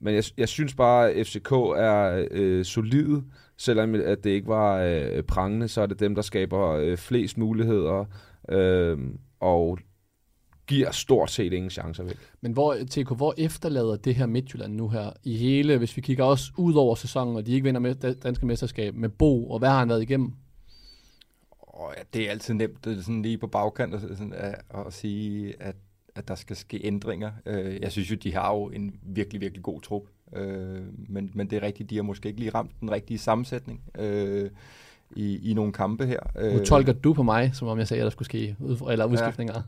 [0.00, 3.24] men jeg, jeg synes bare, at FCK er øh, solide,
[3.58, 7.38] selvom at det ikke var øh, prangende, så er det dem, der skaber øh, flest
[7.38, 8.04] muligheder
[8.48, 8.98] øh,
[9.40, 9.78] og
[10.66, 12.16] giver stort set ingen chancer væk.
[12.40, 16.24] Men hvor, TK, hvor efterlader det her Midtjylland nu her i hele, hvis vi kigger
[16.24, 19.68] også ud over sæsonen, og de ikke vinder med danske mesterskab med Bo, og hvad
[19.68, 20.32] har han været igennem?
[21.62, 24.54] Oh, ja, det er altid nemt det er sådan lige på bagkant at, sådan, at,
[24.86, 25.76] at sige, at
[26.16, 27.30] at der skal ske ændringer.
[27.46, 30.02] Øh, jeg synes jo, de har jo en virkelig, virkelig god trup.
[30.36, 33.82] Øh, men, men det er rigtigt, de har måske ikke lige ramt den rigtige sammensætning
[33.98, 34.50] øh,
[35.16, 36.20] i, i nogle kampe her.
[36.34, 38.90] Nu Øh, tolker du på mig, som om jeg sagde, at der skulle ske ud,
[38.90, 39.54] eller udskiftninger.
[39.54, 39.62] Det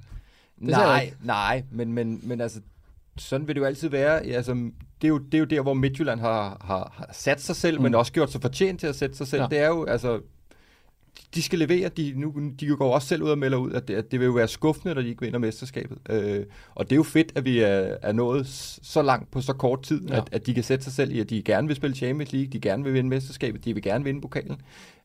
[0.68, 2.60] jeg nej, nej, men, men, men altså,
[3.18, 4.22] sådan vil det jo altid være.
[4.22, 7.56] Altså, det, er jo, det er jo der, hvor Midtjylland har, har, har sat sig
[7.56, 7.82] selv, mm.
[7.82, 9.40] men også gjort sig fortjent til at sætte sig selv.
[9.40, 9.48] Ja.
[9.50, 9.56] Ja.
[9.56, 10.20] Det er jo, altså,
[11.34, 11.88] de skal levere.
[11.88, 14.26] De, nu, de går også selv ud og melder ud, at det, at det vil
[14.26, 15.98] jo være skuffende, når de ikke vinder mesterskabet.
[16.10, 18.46] Øh, og det er jo fedt, at vi er, er nået
[18.82, 20.16] så langt på så kort tid, ja.
[20.16, 22.50] at, at de kan sætte sig selv i, at de gerne vil spille Champions League,
[22.50, 24.60] de gerne vil vinde mesterskabet, de vil gerne vinde pokalen.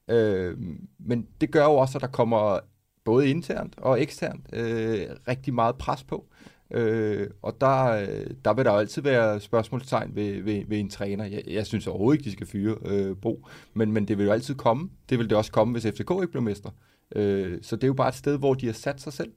[0.08, 0.58] Øh,
[1.00, 2.60] men det gør jo også, at der kommer
[3.06, 6.26] både internt og eksternt øh, rigtig meget pres på.
[6.74, 8.06] Øh, og der,
[8.46, 11.26] der vil der jo altid være spørgsmålstegn ved, ved, ved en træner.
[11.26, 14.32] Jeg, jeg synes overhovedet ikke, de skal fyre øh, Bo, men, men det vil jo
[14.32, 14.90] altid komme.
[15.10, 16.72] Det vil det også komme, hvis FCK ikke bliver mestre.
[17.16, 19.32] Øh, så det er jo bare et sted, hvor de har sat sig selv.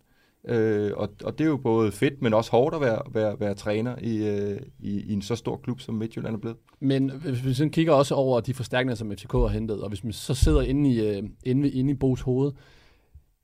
[0.48, 3.54] Øh, og, og det er jo både fedt, men også hårdt at være, være, være
[3.54, 6.56] træner i, øh, i, i en så stor klub, som Midtjylland er blevet.
[6.80, 10.04] Men hvis vi sådan kigger også over de forstærkninger, som FCK har hentet, og hvis
[10.04, 12.52] man så sidder inde i, øh, inde, inde i Bos hoved,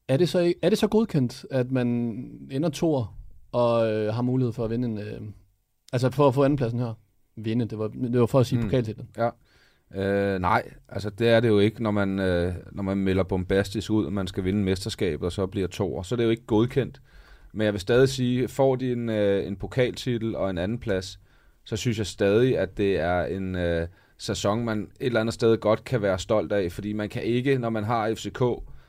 [0.09, 1.87] er det, så, er det så godkendt, at man
[2.51, 3.05] ender to
[3.53, 4.99] og øh, har mulighed for at vinde en...
[4.99, 5.21] Øh,
[5.93, 6.95] altså for at få andenpladsen her?
[7.37, 8.65] Vinde, det var, det var for at sige Mm.
[8.65, 9.09] pokaltitlen.
[9.95, 13.91] Øh, nej, altså det er det jo ikke, når man, øh, når man melder bombastisk
[13.91, 16.47] ud, at man skal vinde mesterskabet, og så bliver to Så er det jo ikke
[16.47, 17.01] godkendt.
[17.53, 21.21] Men jeg vil stadig sige, får de en, øh, en pokaltitel og en anden plads,
[21.65, 23.89] så synes jeg stadig, at det er en øh,
[24.19, 27.59] sæson, man et eller andet sted godt kan være stolt af, fordi man kan ikke,
[27.59, 28.43] når man har FCK,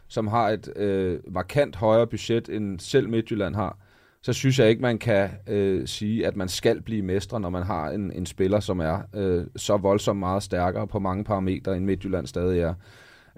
[0.08, 3.78] som har et øh, markant højere budget, end selv Midtjylland har,
[4.24, 7.64] så synes jeg ikke, man kan øh, sige, at man skal blive mestre, når man
[7.64, 11.86] har en, en spiller, som er øh, så voldsomt meget stærkere på mange parametre, end
[11.86, 12.74] Midtjylland stadig er.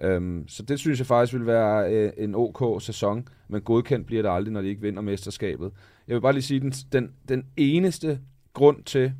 [0.01, 4.21] Øhm, så det synes jeg faktisk vil være øh, en ok sæson, men godkendt bliver
[4.21, 5.71] det aldrig, når de ikke vinder mesterskabet.
[6.07, 8.19] Jeg vil bare lige sige, den, den, den eneste
[8.53, 9.13] grund til,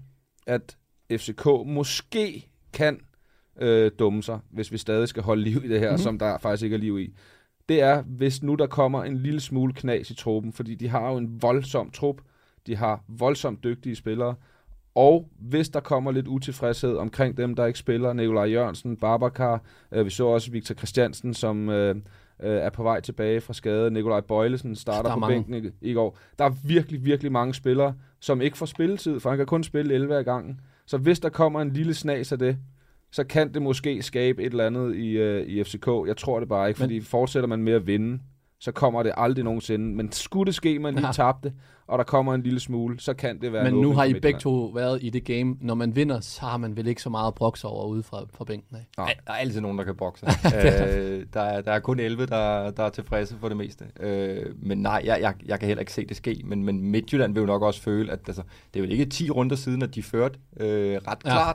[0.47, 0.77] at
[1.11, 2.99] FCK måske kan
[3.61, 5.93] øh, dumme sig, hvis vi stadig skal holde liv i det her, Mhm.
[5.93, 6.03] mm-hmm.
[6.03, 7.13] som der faktisk ikke er liv i,
[7.69, 11.11] det er, hvis nu der kommer en lille smule knas i truppen, fordi de har
[11.11, 12.21] jo en voldsom trup,
[12.67, 14.35] de har voldsomt dygtige spillere,
[14.95, 20.05] og hvis der kommer lidt utilfredshed omkring dem, der ikke spiller, Nikolaj Jørgensen, Babacar, øh,
[20.05, 21.95] vi så også Victor Christiansen, som øh,
[22.39, 25.43] øh, er på vej tilbage fra skade, Nikolaj Bøjlesen starter er på mange.
[25.43, 26.17] bænken i, i går.
[26.39, 29.93] Der er virkelig, virkelig mange spillere, som ikke får spilletid, for han kan kun spille
[29.93, 30.59] 11 af gangen.
[30.85, 32.57] Så hvis der kommer en lille snas af det,
[33.15, 35.87] så kan det måske skabe et eller andet i, øh, i FCK.
[36.07, 38.19] Jeg tror det bare ikke, Men- fordi fortsætter man med at vinde,
[38.59, 39.95] så kommer det aldrig nogensinde.
[39.95, 41.11] Men skulle det ske, man lige Ja.
[41.11, 41.53] tabte,
[41.87, 44.13] og der kommer en lille smule, så kan det være Men en nu har I
[44.19, 45.55] begge to været i det game.
[45.61, 48.25] Når man vinder, så har man vel ikke så meget at brokse over ude fra,
[48.33, 48.85] fra bænken af.
[48.97, 49.13] Nej.
[49.27, 50.25] Der er altid nogen, der kan bokse.
[50.55, 53.85] øh, der, er, der er kun 11, der, der er tilfredse for det meste.
[53.99, 56.41] Øh, men nej, jeg, jeg, jeg kan heller ikke se det ske.
[56.45, 58.41] Men, men Midtjylland vil jo nok også føle, at altså,
[58.73, 61.51] det er vel ikke 10 runder siden, at de førte øh, ret Ja.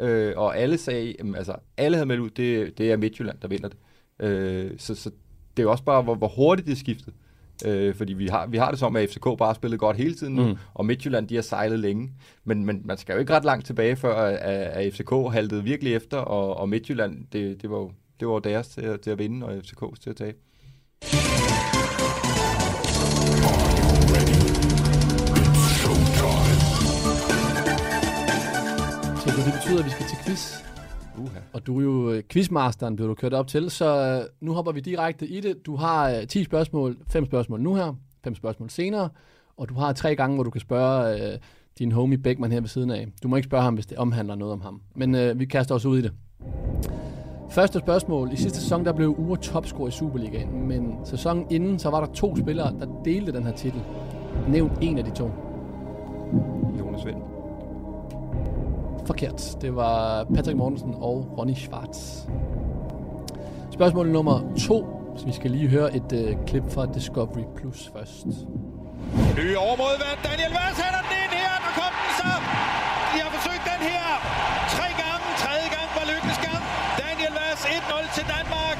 [0.00, 3.48] Øh, og alle sagde, jamen, altså alle havde meldt ud, det, det er Midtjylland, der
[3.48, 3.78] vinder det.
[4.26, 5.10] Øh, så, så
[5.56, 7.14] det er jo også bare, hvor, hvor hurtigt det er skiftet.
[7.66, 10.14] Øh, fordi vi har, vi har det som, at FCK bare har spillet godt hele
[10.14, 10.56] tiden nu, Mm.
[10.74, 12.10] og Midtjylland, de har sejlet længe.
[12.44, 15.94] Men, men man skal jo ikke ret langt tilbage, før at, at FCK haltede virkelig
[15.94, 19.18] efter, og, og Midtjylland, det, det var jo det var deres til, at- til at
[19.18, 20.38] vinde, og FCK's til at tabe.
[29.72, 30.62] Betyder, at vi skal til quiz.
[31.18, 31.38] Uha.
[31.52, 34.72] Og du er jo øh, quizmasteren, blev du kørt op til, så øh, nu hopper
[34.72, 35.66] vi direkte i det.
[35.66, 39.08] Du har øh, 10 spørgsmål, 5 spørgsmål nu her, 5 spørgsmål senere,
[39.56, 41.38] og du har tre gange, hvor du kan spørge øh,
[41.78, 43.08] din homie Beckman her ved siden af.
[43.22, 44.80] Du må ikke spørge ham, hvis det omhandler noget om ham.
[44.94, 46.12] Men øh, vi kaster os ud i det.
[47.50, 48.32] Første spørgsmål.
[48.32, 52.12] I sidste sæson, der blev Ure topscorer i Superligaen, men sæsonen inden, så var der
[52.12, 53.80] to spillere, der delte den her titel.
[54.48, 55.30] Nævn en af de to.
[56.78, 57.41] Jonas Vind.
[59.06, 59.56] Forkert.
[59.62, 61.98] Det var Patrick Mortensen og Ronny Schwartz.
[63.70, 64.36] Spørgsmål nummer
[64.68, 64.78] to.
[65.18, 68.26] Så vi skal lige høre et øh, klip fra Discovery Plus først.
[69.38, 70.18] Ny over mod vand.
[70.28, 71.54] Daniel Vaz hætter den ind her.
[71.66, 72.30] Der kom den så.
[73.12, 74.06] De har forsøgt den her.
[74.76, 75.24] Tre gange.
[75.42, 76.62] Tredje gang var lykkens gang.
[77.02, 78.76] Daniel Vaz 1-0 til Danmark.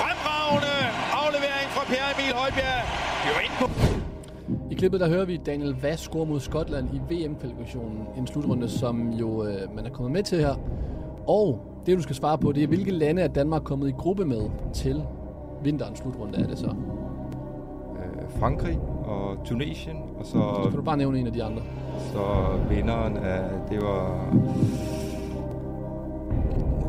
[0.00, 0.76] Fremragende
[1.22, 2.82] aflevering fra Pierre Emil Højbjerg.
[3.24, 3.66] Vi var inde på
[4.71, 7.98] I klippet der hører vi Daniel Vass score mod Skotland i VM-kvalifikationen.
[8.18, 10.54] En slutrunde, som jo øh, man er kommet med til her.
[11.26, 14.24] Og det du skal svare på, det er hvilke lande er Danmark kommet i gruppe
[14.24, 15.02] med til
[15.62, 16.66] vinterens slutrunde er det så.
[16.66, 21.62] Øh, Frankrig og Tunesien, og Så så, kan du bare nævne en af de andre.
[21.98, 22.20] så
[22.68, 24.34] vinderen af, det var...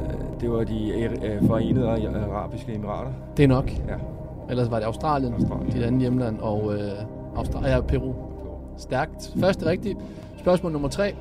[0.05, 0.91] øh, Det var de
[1.23, 3.11] øh, forenede arabiske emirater.
[3.37, 3.71] Det er nok.
[3.87, 3.95] Ja.
[4.49, 5.71] Ellers var det Australien, Australien.
[5.71, 6.79] dit andet hjemland, og øh,
[7.35, 8.13] Australien, ja, Peru.
[8.77, 9.33] Stærkt.
[9.39, 9.99] Første rigtigt.
[10.37, 11.13] Spørgsmål nummer tre.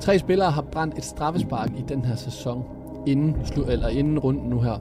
[0.00, 2.64] Tre spillere har brændt et straffespark i den her sæson,
[3.06, 4.74] inden, slu- eller inden runden nu her.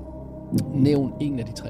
[0.74, 1.70] Nævn en af de tre.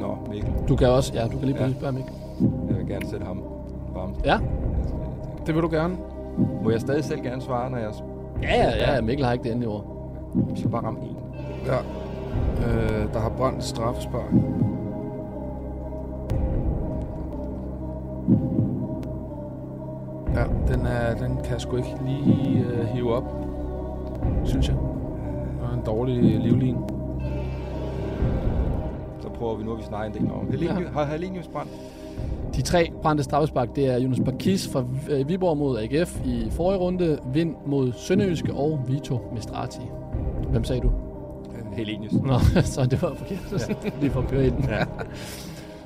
[0.00, 0.52] Nå, Mikkel.
[0.68, 1.72] Du kan også, ja, du kan lige Ja.
[1.72, 2.14] spørge Mikkel.
[2.68, 3.42] Jeg vil gerne sætte ham
[3.94, 4.16] varmt.
[4.26, 4.38] Ja,
[5.46, 5.96] Det vil du gerne.
[6.62, 7.92] Må jeg stadig selv gerne svare, når jeg...
[8.42, 9.84] ja, ja, ja Mikkel har ikke det endelige ord.
[10.34, 11.16] Vi skal bare ramme en.
[11.66, 11.78] Ja.
[12.66, 14.32] Øh, der har brændt straffespark.
[20.34, 20.44] Ja,
[20.74, 23.24] den, er, den kan jeg sgu ikke lige øh, hive op,
[24.44, 24.76] synes jeg.
[25.60, 26.76] Det er en dårlig livlin.
[29.20, 30.50] Så prøver vi nu, at vi snakker en del om.
[30.50, 30.92] Helenius, Ja.
[30.92, 31.70] Har Helenius brændt?
[32.56, 36.78] De tre brændte straffespark, det er Jonas Bakis fra øh, Viborg mod AGF i forrige
[36.78, 39.80] runde, Vind mod Sønderjyske og Vito Mestrati.
[40.50, 40.92] Hvem sagde du?
[41.72, 42.12] Helenius.
[42.12, 42.38] Nå,
[42.74, 43.68] så det var forkert.
[43.84, 43.90] Ja.
[44.00, 44.64] Lige for at køre i den.
[44.68, 44.84] Ja.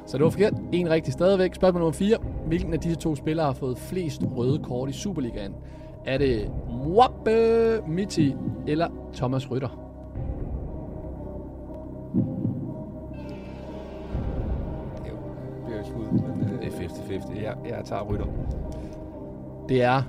[0.07, 0.52] Så det var forkert.
[0.72, 1.54] En rigtig stadigvæk.
[1.54, 2.16] Spørgsmål nummer 4.
[2.46, 5.52] Hvilken af disse to spillere har fået flest røde kort i Superligaen?
[6.07, 6.50] Er det
[6.87, 8.35] Mwappe Miti
[8.66, 9.88] eller Thomas Rytter?
[17.18, 17.42] 50-50.
[17.42, 18.26] jeg, jeg tager rytter.
[19.68, 20.02] Det er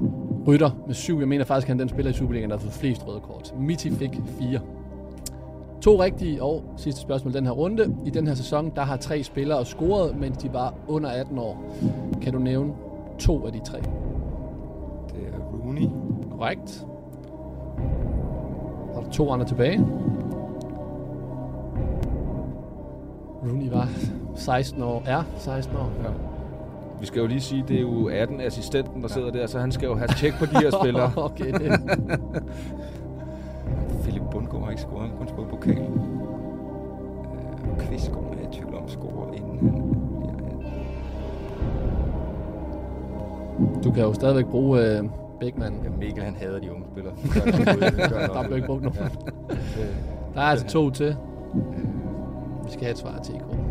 [0.47, 1.19] Rytter med syv.
[1.19, 3.53] Jeg mener faktisk, at han den spiller i Superligaen, der har fået flest røde kort.
[3.59, 4.59] Miti fik fire.
[5.81, 7.95] To rigtige og sidste spørgsmål den her runde.
[8.05, 11.63] I den her sæson, der har tre spillere scoret, mens de var under 18 år.
[12.21, 12.73] Kan du nævne
[13.19, 13.77] to af de tre?
[15.09, 15.89] Det er Rooney.
[16.31, 16.85] Korrekt.
[18.93, 19.87] Har du to andre tilbage?
[23.43, 23.87] Rooney var
[24.35, 25.03] 16 år.
[25.05, 25.89] Er 16 år.
[26.03, 26.28] Ja.
[26.99, 29.71] Vi skal jo lige sige, det er jo 18 assistenten, der sidder der, så han
[29.71, 31.11] skal jo have tjek på de her spillere.
[31.27, 31.61] okay, det,
[34.03, 35.77] Philip Bundgaard har ikke scoret, han har kun scoret i pokal.
[35.77, 35.89] Øh,
[37.79, 39.73] Kvistgaard er i tvivl om scorer inden han bliver
[43.73, 43.83] 18.
[43.83, 45.03] du kan jo stadigvæk bruge øh,
[45.39, 45.73] Bækman.
[45.83, 47.13] Ja, Mikkel han hader de unge spillere.
[48.33, 48.97] Der blev ikke brugt nogen.
[48.99, 49.07] Ja.
[50.33, 51.15] Der er altså to til.
[52.65, 53.53] Vi skal have et svar til, Ikro.
[53.53, 53.63] Iler.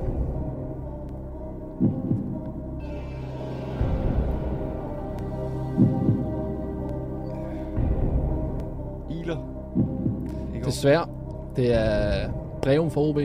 [10.68, 11.08] Desværre.
[11.56, 13.18] Det er Breum fra OB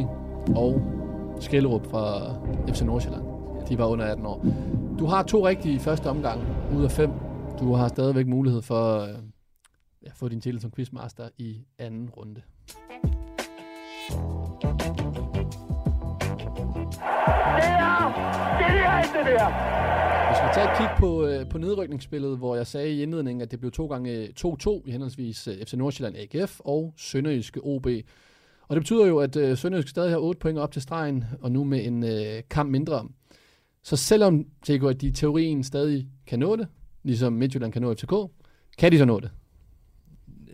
[0.55, 0.81] og
[1.39, 2.35] Skellerup fra
[2.73, 3.23] FC Nordsjælland.
[3.69, 4.45] De var under 18 år.
[4.99, 6.41] Du har to rigtige i første omgang
[6.75, 7.11] ud af fem.
[7.59, 9.09] Du har stadigvæk mulighed for øh,
[10.05, 12.41] at få din titel som quizmaster i anden runde.
[20.29, 23.51] Vi skal tage et kig på, øh, på nedrykningsspillet, hvor jeg sagde i indledningen, at
[23.51, 27.87] det blev to gange 2-2 i henholdsvis øh, FC Nordsjælland AGF og Sønderjyske OB.
[28.67, 31.51] Og det betyder jo, at øh, Sønderjyske stadig har 8 point op til stregen, og
[31.51, 33.07] nu med en øh, kamp mindre.
[33.83, 36.67] Så selvom TK, at de i teorien stadig kan nå det,
[37.03, 38.13] ligesom Midtjylland kan nå FCK,
[38.77, 39.31] kan de så nå det?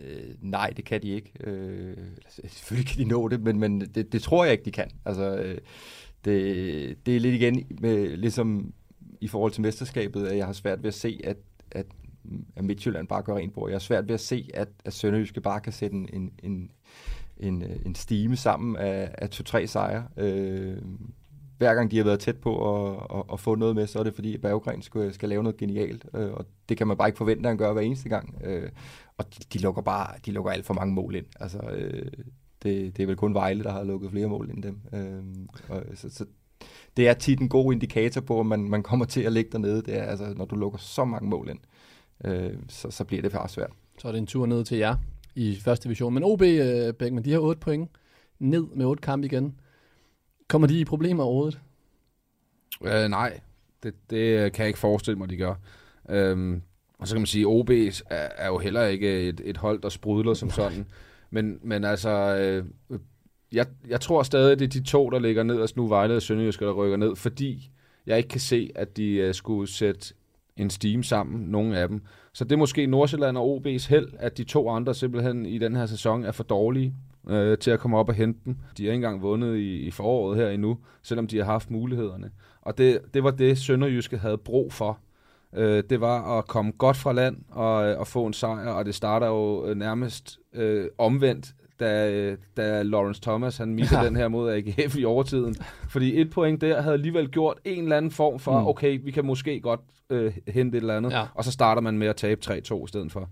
[0.00, 1.32] Øh, nej, det kan de ikke.
[1.40, 1.96] Øh,
[2.48, 4.90] selvfølgelig kan de nå det, men, men det, det tror jeg ikke, de kan.
[5.04, 5.58] Altså, øh,
[6.24, 8.72] det, det er lidt igen, med, ligesom
[9.20, 11.36] i forhold til mesterskabet, at jeg har svært ved at se, at,
[11.70, 11.86] at,
[12.56, 13.70] at Midtjylland bare går rent bord.
[13.70, 16.70] Jeg har svært ved at se, at, at Sønderjyske bare kan sætte en, en, en,
[17.36, 20.04] en, en stime sammen af, af to-tre sejre.
[20.16, 20.76] Øh,
[21.58, 24.02] hver gang de har været tæt på at, at, at få noget med, så er
[24.02, 27.08] det fordi, at Berggren skal, skal lave noget genialt, øh, og det kan man bare
[27.08, 28.40] ikke forvente, at han gør hver eneste gang.
[28.44, 28.70] Øh,
[29.18, 31.26] og de, de lukker bare de lukker alt for mange mål ind.
[31.40, 32.12] Altså, øh,
[32.62, 34.80] det, det er vel kun Vejle, der har lukket flere mål end dem.
[34.92, 35.22] Øh,
[35.68, 36.24] og, så, så
[36.96, 39.82] det er tit en god indikator på, at man, man kommer til at ligge dernede.
[39.82, 41.58] Det er, altså, når du lukker så mange mål ind,
[42.24, 43.70] øh, så, så bliver det faktisk svært.
[43.98, 44.96] Så er det en tur ned til jer
[45.34, 46.14] i første division.
[46.14, 47.90] Men OB, øh, Bækman, de har 8 point.
[48.38, 49.60] Ned med 8 kampe igen.
[50.48, 51.60] Kommer de i problemer overhovedet?
[52.84, 53.40] Øh, nej,
[53.82, 55.54] det, det kan jeg ikke forestille mig, de gør.
[56.08, 56.62] Øhm,
[56.98, 59.82] og så kan man sige, at OB er, er jo heller ikke et, et hold,
[59.82, 60.86] der sprudler som sådan.
[61.30, 62.64] Men, men altså, øh,
[63.52, 66.22] jeg, jeg tror stadig, det er de to, der ligger ned, altså nu Vejle og
[66.22, 67.70] Sønderjysk, der rykker ned, fordi
[68.06, 70.14] jeg ikke kan se, at de øh, skulle sætte
[70.56, 72.02] en steam sammen, nogle af dem.
[72.32, 75.76] Så det er måske Nordsjælland og OB's held, at de to andre simpelthen i den
[75.76, 76.94] her sæson er for dårlige
[77.28, 78.56] øh, til at komme op og hente dem.
[78.76, 82.30] De har ikke engang vundet i, i foråret her endnu, selvom de har haft mulighederne.
[82.62, 84.98] Og det, det var det, Sønderjyske havde brug for.
[85.54, 88.84] Øh, det var at komme godt fra land og, øh, og få en sejr, og
[88.84, 91.46] det starter jo øh, nærmest øh, omvendt,
[91.80, 94.06] da, øh, da Lawrence Thomas han misser Ja.
[94.06, 95.54] den her mod AGF i overtiden.
[95.88, 98.66] Fordi et point der havde alligevel gjort en eller anden form for, Mm.
[98.66, 101.24] okay, vi kan måske godt øh, hente et eller andet, Ja.
[101.34, 103.30] og så starter man med at tabe 3-2 i stedet for.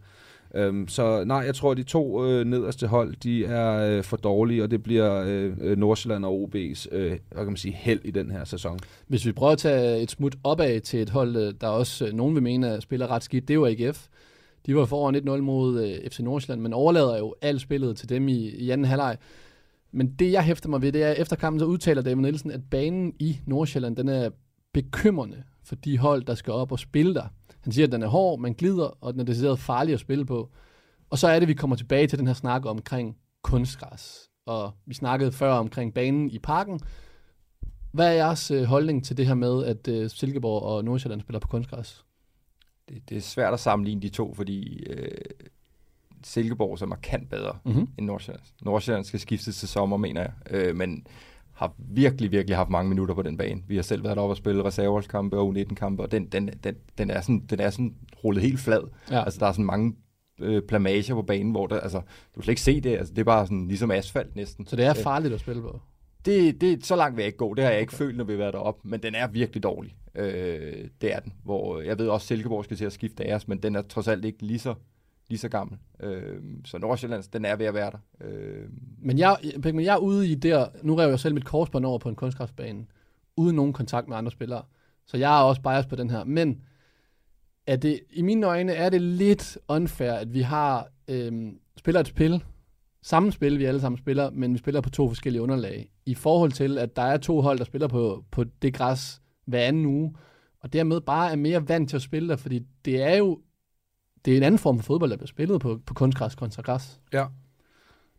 [0.54, 4.16] Øhm, så nej, jeg tror, at de to øh, nederste hold, de er øh, for
[4.16, 8.00] dårlige, og det bliver øh, øh, Nordsjælland og OB's, øh, hvad kan man sige, held
[8.04, 8.78] i den her sæson.
[9.06, 12.12] Hvis vi prøver at tage et smut opad til et hold, øh, der også øh,
[12.12, 14.06] nogen vil mene at spiller ret skidt, det er jo AGF.
[14.68, 18.28] De var foran 1-0 mod øh, FC Nordsjælland, men overlader jo alt spillet til dem
[18.28, 19.16] i, i anden halvleg.
[19.92, 22.50] Men det, jeg hæfter mig ved, det er, at efter kampen så udtaler David Nielsen,
[22.50, 24.30] at banen i Nordsjælland, den er
[24.72, 27.28] bekymrende for de hold, der skal op og spille der.
[27.60, 30.26] Han siger, at den er hård, man glider, og den er decideret farlig at spille
[30.26, 30.50] på.
[31.10, 34.30] Og så er det, vi kommer tilbage til den her snak omkring kunstgræs.
[34.46, 36.80] Og vi snakkede før omkring banen i parken.
[37.92, 41.40] Hvad er jeres øh, holdning til det her med, at øh, Silkeborg og Nordsjælland spiller
[41.40, 42.04] på kunstgræs?
[42.88, 45.08] Det, det er svært at sammenligne de to, fordi øh,
[46.24, 47.74] Silkeborg er markant bedre Mhm.
[47.74, 47.88] mm-hmm.
[47.98, 48.42] end Nordsjælland.
[48.62, 50.32] Nordsjælland skal skiftes til sommer, mener jeg.
[50.50, 51.06] Øh, men
[51.52, 53.62] har virkelig, virkelig haft mange minutter på den bane.
[53.68, 57.10] Vi har selv været oppe og spille reserveholdskampe og U19-kampe, og den, den, den, den,
[57.10, 58.80] er sådan, den er sådan rullet helt flad.
[59.10, 59.24] Ja.
[59.24, 59.94] Altså, der er sådan mange
[60.40, 62.96] øh, plamager på banen, hvor der, altså, du kan slet ikke se det.
[62.96, 64.66] Altså, det er bare sådan ligesom asfalt næsten.
[64.66, 65.80] Så det er Øh, farligt at spille på.
[66.24, 67.54] Det, det, så langt vil jeg ikke gå.
[67.54, 68.88] Det har jeg ikke følt, når vi har været deroppe.
[68.88, 69.96] Men den er virkelig dårlig.
[70.14, 71.32] Øh, det er den.
[71.44, 74.08] Hvor jeg ved også, at Silkeborg skal til at skifte deres, men den er trods
[74.08, 74.74] alt ikke lige så,
[75.28, 75.78] lige så gammel.
[76.00, 78.26] Øh, så Nordsjællands, den er ved at være der.
[78.26, 81.84] Øh, Men jeg, men jeg er ude i der, nu rev jeg selv mit korsbånd
[81.84, 82.86] over på en kunstgræsbane,
[83.36, 84.62] uden nogen kontakt med andre spillere.
[85.06, 86.24] Så jeg er også bias på den her.
[86.24, 86.60] Men
[87.66, 92.06] er det, i mine øjne er det lidt unfair, at vi har øhm, spiller et
[92.06, 92.44] spil,
[93.08, 95.90] samme spil, vi alle sammen spiller, men vi spiller på to forskellige underlag.
[96.06, 99.60] I forhold til, at der er to hold, der spiller på, på det græs hver
[99.60, 100.14] anden uge,
[100.60, 103.38] og dermed bare er mere vant til at spille der, fordi det er jo
[104.24, 107.00] det er en anden form for fodbold, der bliver spillet på, på kunstgræs kontra græs.
[107.12, 107.26] Ja.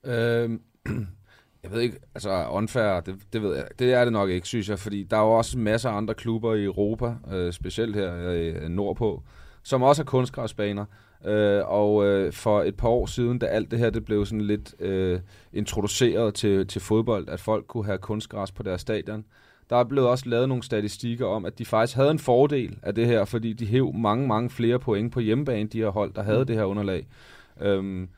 [0.04, 0.62] Øhm,
[1.64, 4.70] jeg ved ikke, altså unfair, det, det ved jeg, det er det nok ikke, synes
[4.70, 8.14] jeg, fordi der er jo også masser af andre klubber i Europa, øh, specielt her
[8.16, 9.24] øh, nordpå,
[9.64, 10.86] som også har kunstgræsbaner.
[11.26, 14.42] Øh, og øh, for et par år siden, da alt det her det blev sådan
[14.42, 15.20] lidt øh,
[15.54, 19.26] introduceret til, til fodbold, at folk kunne have kunstgræs på deres stadion,
[19.70, 22.96] der er blevet også lavet nogle statistikker om, at de faktisk havde en fordel af
[22.96, 26.24] det her, fordi de hæv mange, mange flere point på hjemmebane, de her hold, der
[26.24, 27.08] havde det her underlag.
[27.62, 28.10] Øhm,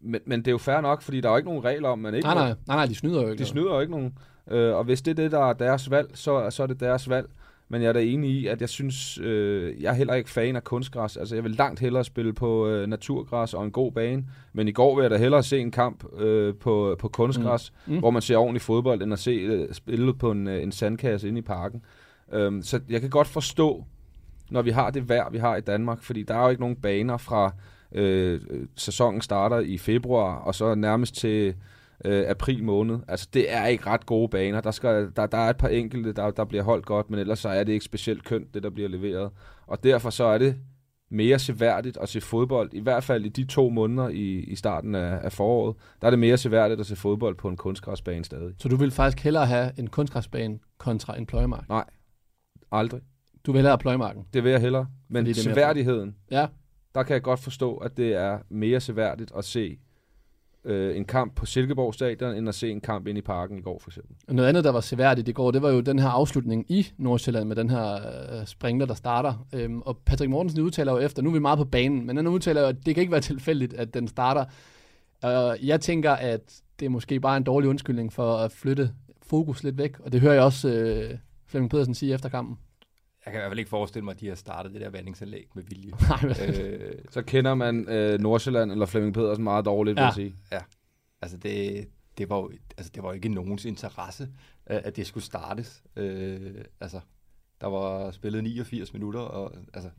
[0.00, 1.98] men, men det er jo fair nok, fordi der er jo ikke nogen regler om,
[1.98, 3.38] man ikke Nej, nej, nej, nej, de snyder jo ikke.
[3.38, 4.18] de snyder jo ikke nogen.
[4.50, 7.08] Øh, og hvis det er det, der er deres valg, så, så er det deres
[7.08, 7.28] valg.
[7.68, 10.56] Men jeg er da enig i, at jeg synes, øh, jeg er heller ikke fan
[10.56, 11.16] af kunstgræs.
[11.16, 14.24] Altså, jeg vil langt hellere spille på øh, naturgræs og en god bane.
[14.52, 17.92] Men i går vil jeg da hellere se en kamp øh, på, på kunstgræs, Mm.
[17.92, 17.98] mm.
[17.98, 21.28] hvor man ser ordentlig fodbold, end at se øh, spillet på en, øh, en sandkasse
[21.28, 21.82] inde i parken.
[22.32, 23.84] Øhm, så jeg kan godt forstå,
[24.50, 26.76] når vi har det vejr, vi har i Danmark, fordi der er jo ikke nogen
[26.76, 27.54] baner fra
[27.92, 31.54] øh, øh, sæsonen starter i februar, og så nærmest til
[32.04, 32.98] øh, april måned.
[33.08, 34.60] Altså, det er ikke ret gode baner.
[34.60, 37.38] Der, skal, der, der er et par enkelte, der, der bliver holdt godt, men ellers
[37.38, 39.30] så er det ikke specielt kønt, det der bliver leveret.
[39.66, 40.56] Og derfor så er det
[41.10, 44.94] mere seværdigt at se fodbold, i hvert fald i de to måneder i, i starten
[44.94, 48.54] af, af foråret, der er det mere seværdigt at se fodbold på en kunstgræsbane stadig.
[48.58, 51.68] Så du vil faktisk hellere have en kunstgræsbane kontra en pløjemark?
[51.68, 51.84] Nej,
[52.72, 53.00] aldrig.
[53.46, 54.24] Du vil hellere have pløjemarken?
[54.34, 54.86] Det vil jeg hellere.
[55.08, 56.46] Men seværdigheden, Ja.
[56.94, 59.78] der kan jeg godt forstå, at det er mere seværdigt at se
[60.64, 63.60] øh, en kamp på Silkeborg Stadion, end at se en kamp ind i parken i
[63.60, 64.16] går, for eksempel.
[64.28, 67.48] Noget andet, der var seværdigt i går, det var jo den her afslutning i Nordsjælland
[67.48, 69.46] med den her øh, springer, der starter.
[69.52, 72.26] Øhm, og Patrick Mortensen udtaler jo efter, nu er vi meget på banen, men han
[72.26, 74.44] udtaler jo, at det kan ikke være tilfældigt, at den starter.
[75.22, 78.90] Og jeg tænker, at det er måske bare en dårlig undskyldning for at flytte
[79.22, 80.00] fokus lidt væk.
[80.00, 82.58] Og det hører jeg også øh, Flemming Pedersen sige efter kampen
[83.26, 85.48] jeg kan i hvert fald ikke forestille mig, at de har startet det der vandingsanlæg
[85.54, 85.92] med vilje.
[86.08, 90.06] Nej, men- øh, Så kender man øh, Nordsjælland eller Flemming Pedersen meget dårligt, vil Ja.
[90.06, 90.34] jeg sige.
[90.52, 90.58] Ja,
[91.22, 94.28] altså det, det, var jo, altså det var ikke nogens interesse,
[94.66, 95.82] at det skulle startes.
[95.96, 97.00] Øh, altså,
[97.60, 99.90] der var spillet 89 minutter, og altså,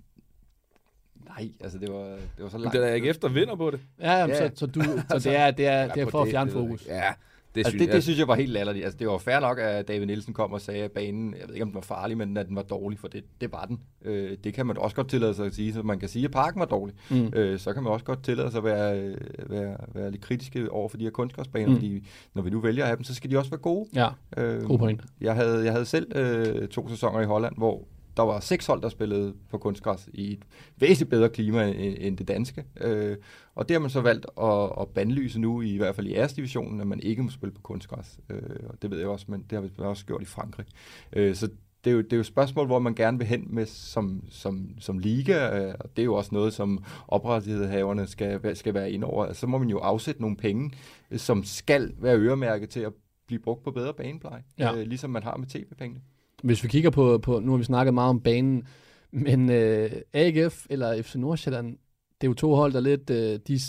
[1.26, 2.74] nej, altså det var, det var så Men langt.
[2.78, 3.80] det er da ikke efter vinder på det.
[4.00, 4.50] Ja, jamen, Ja.
[4.50, 6.58] så, så, du, så det er, det er, det er på for at fjerne det
[6.60, 6.86] fokus.
[6.88, 7.14] Ja,
[7.56, 7.96] det altså, synes det, jeg.
[7.96, 8.86] det synes jeg var helt latterligt.
[8.86, 11.56] Altså, det var fair nok, at David Nielsen kom og sagde, at banen, jeg ved
[11.56, 13.80] ikke, om den var farlig, men at den var dårlig, for det, det var den.
[14.06, 16.32] Øh, det kan man også godt tillade sig at sige, så man kan sige, at
[16.32, 16.96] parken var dårlig.
[17.10, 17.32] Mm.
[17.36, 19.18] Øh, så kan man også godt tillade sig at være, øh,
[19.50, 21.72] være, være lidt kritiske over for de her kunstgræsbaner, Mm.
[21.74, 21.78] mm.
[21.80, 23.90] fordi når vi nu vælger at have dem, så skal de også være gode.
[23.96, 24.08] Ja,
[24.38, 25.02] Øh, god point.
[25.22, 27.88] Jeg havde, jeg havde selv øh, to sæsoner i Holland, hvor
[28.18, 30.44] der var seks hold, der spillede på kunstgræs i et
[30.78, 32.66] væsentligt bedre klima end, end det danske.
[32.82, 33.18] Øh,
[33.56, 36.82] og det har man så valgt at, at bandlyse nu, i hvert fald i æresdivisionen,
[36.82, 38.20] at man ikke må spille på kunstgræs.
[38.30, 40.66] Øh, og det ved jeg også, men det har vi også gjort i Frankrig.
[41.14, 41.48] Øh, så
[41.84, 44.24] det er, jo, det er jo et spørgsmål, hvor man gerne vil hen med som,
[44.30, 48.92] som, som liga, øh, og det er jo også noget, som oprettighedshaverne skal, skal være
[48.92, 49.34] ind over.
[49.34, 50.72] Så må man jo afsætte nogle penge,
[51.12, 52.94] øh, som skal være øremærket til at
[53.28, 54.76] blive brugt på bedre banepleje, Ja.
[54.76, 56.02] øh, ligesom man har med tv-pengene.
[56.46, 58.68] Hvis vi kigger på, på, nu har vi snakket meget om banen,
[59.12, 61.78] men øh, AGF eller FC Nordsjælland,
[62.22, 63.60] Det er jo to hold, der lidt, øh, de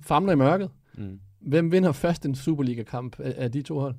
[0.00, 0.70] famler i mørket.
[0.94, 1.20] Mm.
[1.40, 3.94] Hvem vinder først en Superliga-kamp af, af de to hold?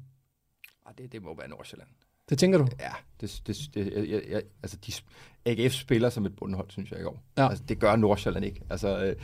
[0.86, 1.89] Ah, det, det må være Nordsjælland.
[2.30, 2.68] Det tænker du?
[2.80, 2.91] Ja,
[3.22, 4.91] det, det, det, jeg, jeg, jeg, altså de,
[5.45, 7.24] AGF spiller som et bundhold, synes jeg i går.
[7.38, 7.50] Ja.
[7.50, 8.62] Altså, det gør Nordsjælland ikke.
[8.70, 9.16] Altså, øh,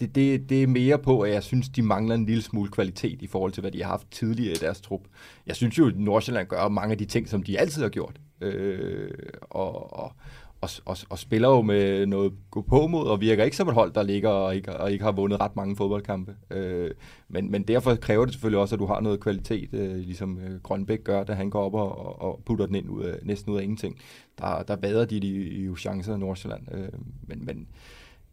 [0.00, 3.22] det, det, det er mere på, at jeg synes, de mangler en lille smule kvalitet
[3.22, 5.00] i forhold til, hvad de har haft tidligere i deres trup.
[5.46, 8.20] Jeg synes jo, at Nordsjælland gør mange af de ting, som de altid har gjort.
[8.40, 10.12] Øh, og, og,
[10.60, 13.74] og, og, og spiller jo med noget gå på mod, og virker ikke som et
[13.74, 16.36] hold, der ligger og ikke, og ikke har vundet ret mange fodboldkampe.
[16.50, 16.90] Øh,
[17.28, 20.60] men, men derfor kræver det selvfølgelig også, at du har noget kvalitet, øh, ligesom øh,
[20.60, 23.52] Grønbæk gør, da han går op og, og, og putter den ind ud af, næsten
[23.52, 23.98] ud af ingenting.
[24.38, 25.28] Der, der vader de, de
[25.64, 26.62] jo chancer af Nordsjælland.
[26.74, 26.88] Øh,
[27.26, 27.68] men, men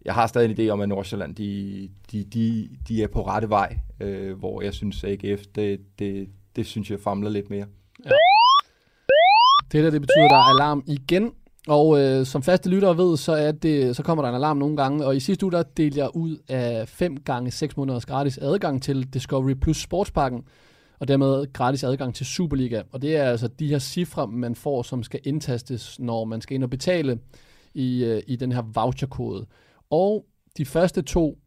[0.06, 3.50] jeg har stadig en idé om, at Nordsjælland de, de, de, de er på rette
[3.50, 7.66] vej, øh, hvor jeg synes, at AGF, det, det, det synes jeg famler lidt mere.
[9.72, 11.32] Det der, det betyder, at der er alarm igen.
[11.68, 14.78] Og øh, som faste lyttere ved, så, er det, så kommer der en alarm nogle
[14.78, 15.06] gange.
[15.06, 18.84] Og i sidste uge, der delte jeg ud af 5 gange 6 måneders gratis adgang
[18.84, 20.44] til Discovery Plus Sportsparken.
[21.00, 22.82] Og dermed gratis adgang til Superliga.
[22.92, 26.56] Og det er altså de her cifre, man får, som skal indtastes, når man skal
[26.56, 27.20] ind og betale
[27.74, 29.46] i, øh, i den her voucherkode.
[29.90, 30.26] Og
[30.58, 31.38] de første to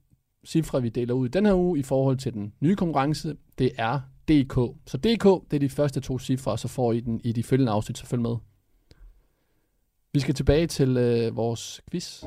[0.46, 3.70] cifre, vi deler ud i den her uge i forhold til den nye konkurrence, det
[3.78, 4.54] er DK.
[4.86, 7.42] Så DK, det er de første to cifre, og så får I den i de
[7.42, 8.36] følgende afsnit, så følg med.
[10.12, 12.24] Vi skal tilbage til øh, vores quiz.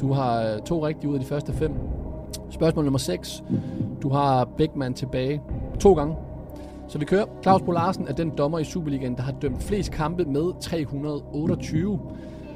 [0.00, 1.72] Du har øh, to rigtige ud af de første fem.
[2.50, 3.42] Spørgsmål nummer 6.
[4.02, 5.42] Du har Beckmann tilbage
[5.80, 6.16] to gange.
[6.88, 7.26] Så vi kører.
[7.42, 12.00] Claus Bo Larsen er den dommer i Superligaen, der har dømt flest kampe med 328.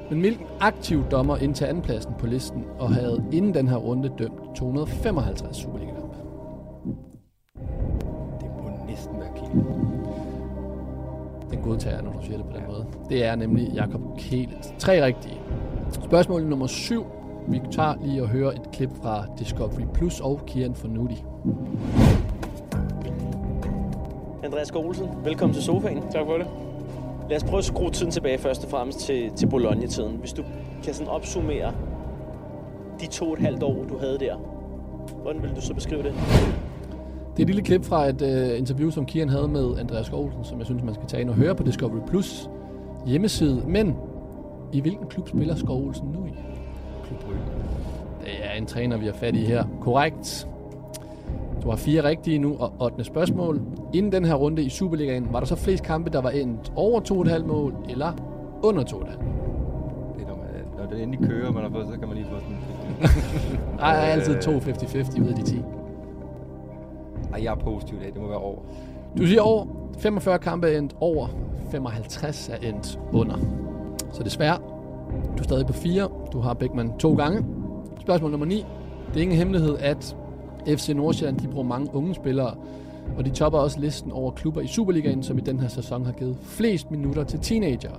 [0.09, 4.55] Men hvilken aktiv dommer indtager andenpladsen på listen og havde inden den her runde dømt
[4.55, 6.17] 255 Superliga-kampe?
[8.39, 9.63] Det må næsten være Kiel.
[11.51, 12.85] Den godtager jeg, når du siger det på den måde.
[13.09, 14.73] Det er nemlig Jakob Kælet.
[14.79, 15.41] Tre rigtige.
[15.91, 17.05] Spørgsmål nummer syv.
[17.47, 21.23] Vi tager lige og hører et klip fra Discovery Plus og Kian Fornuti.
[24.43, 26.01] Andreas Skålsen, velkommen til sofaen.
[26.11, 26.47] Tak for det.
[27.29, 30.15] Lad os prøve at skrue tiden tilbage først og fremmest til, til Bologna-tiden.
[30.15, 30.43] Hvis du
[30.83, 31.73] kan sådan opsummere
[33.01, 34.35] de to og et halvt år, du havde der.
[35.21, 36.13] Hvordan vil du så beskrive det?
[37.31, 40.43] Det er et lille klip fra et uh, interview, som Kian havde med Andreas Skålsen,
[40.43, 42.49] som jeg synes, man skal tage ind og høre på Discovery Plus
[43.05, 43.63] hjemmeside.
[43.67, 43.95] Men
[44.73, 46.29] i hvilken klub spiller Skov Olsen nu i?
[47.07, 47.41] Klub Brygge.
[48.21, 49.63] Det er en træner, vi har fat i her.
[49.81, 50.47] Korrekt.
[51.63, 53.03] Du har fire rigtige nu, og 8.
[53.03, 53.61] spørgsmål.
[53.93, 57.01] Inden den her runde i Superligaen, var der så flest kampe, der var endt over
[57.01, 58.13] 2,5 mål, eller
[58.63, 58.97] under 2,5?
[58.97, 60.45] Det er, når, man,
[60.77, 63.85] når det endelig kører, man har fået, så kan man lige få sådan en er
[63.85, 65.61] altid to 50-50 ud af de 10.
[67.33, 68.13] Ej, jeg er positiv i dag.
[68.13, 68.59] Det må være over.
[69.17, 69.65] Du siger over.
[69.99, 71.27] 45 kampe er endt over.
[71.71, 73.35] 55 er endt under.
[74.11, 74.57] Så desværre,
[75.37, 76.09] du er stadig på 4.
[76.33, 77.45] Du har Beckmann to gange.
[77.99, 78.65] Spørgsmål nummer 9.
[79.07, 80.15] Det er ingen hemmelighed, at
[80.77, 82.53] FC Nordsjælland de bruger mange unge spillere,
[83.17, 86.11] og de topper også listen over klubber i Superligaen, som i den her sæson har
[86.11, 87.91] givet flest minutter til teenager.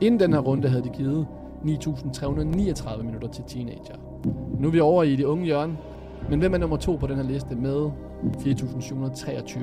[0.00, 1.26] Inden den her runde havde de givet
[1.64, 3.94] 9.339 minutter til teenager.
[4.60, 5.76] Nu er vi over i det unge hjørne,
[6.30, 7.90] men hvem er nummer to på den her liste med
[8.36, 9.58] 4.723?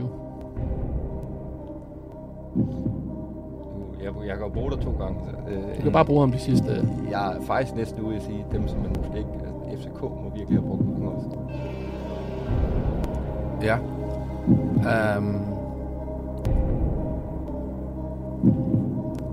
[4.04, 5.20] Jeg, jeg kan jo bruge dig to gange.
[5.50, 6.88] Øh, Du kan bare bruge ham de sidste...
[7.12, 9.30] Jeg er faktisk næsten ude at sige, dem som man måske ikke...
[9.72, 11.28] Altså, FCK må virkelig have brugt mange også.
[13.64, 13.78] Ja.
[15.18, 15.42] Um,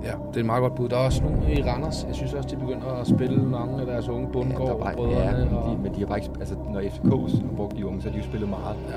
[0.04, 0.88] ja, det er et meget godt bud.
[0.88, 2.04] Der er også nogle i Randers.
[2.08, 4.92] Jeg synes også, de begynder at spille mange af deres unge bundgård der og var,
[4.96, 5.18] brødrene.
[5.18, 6.30] ja, men, og, de, men de har bare ikke...
[6.40, 8.76] Altså, når FCK har brugt de unge, så har de jo spillet meget.
[8.88, 8.96] Ja.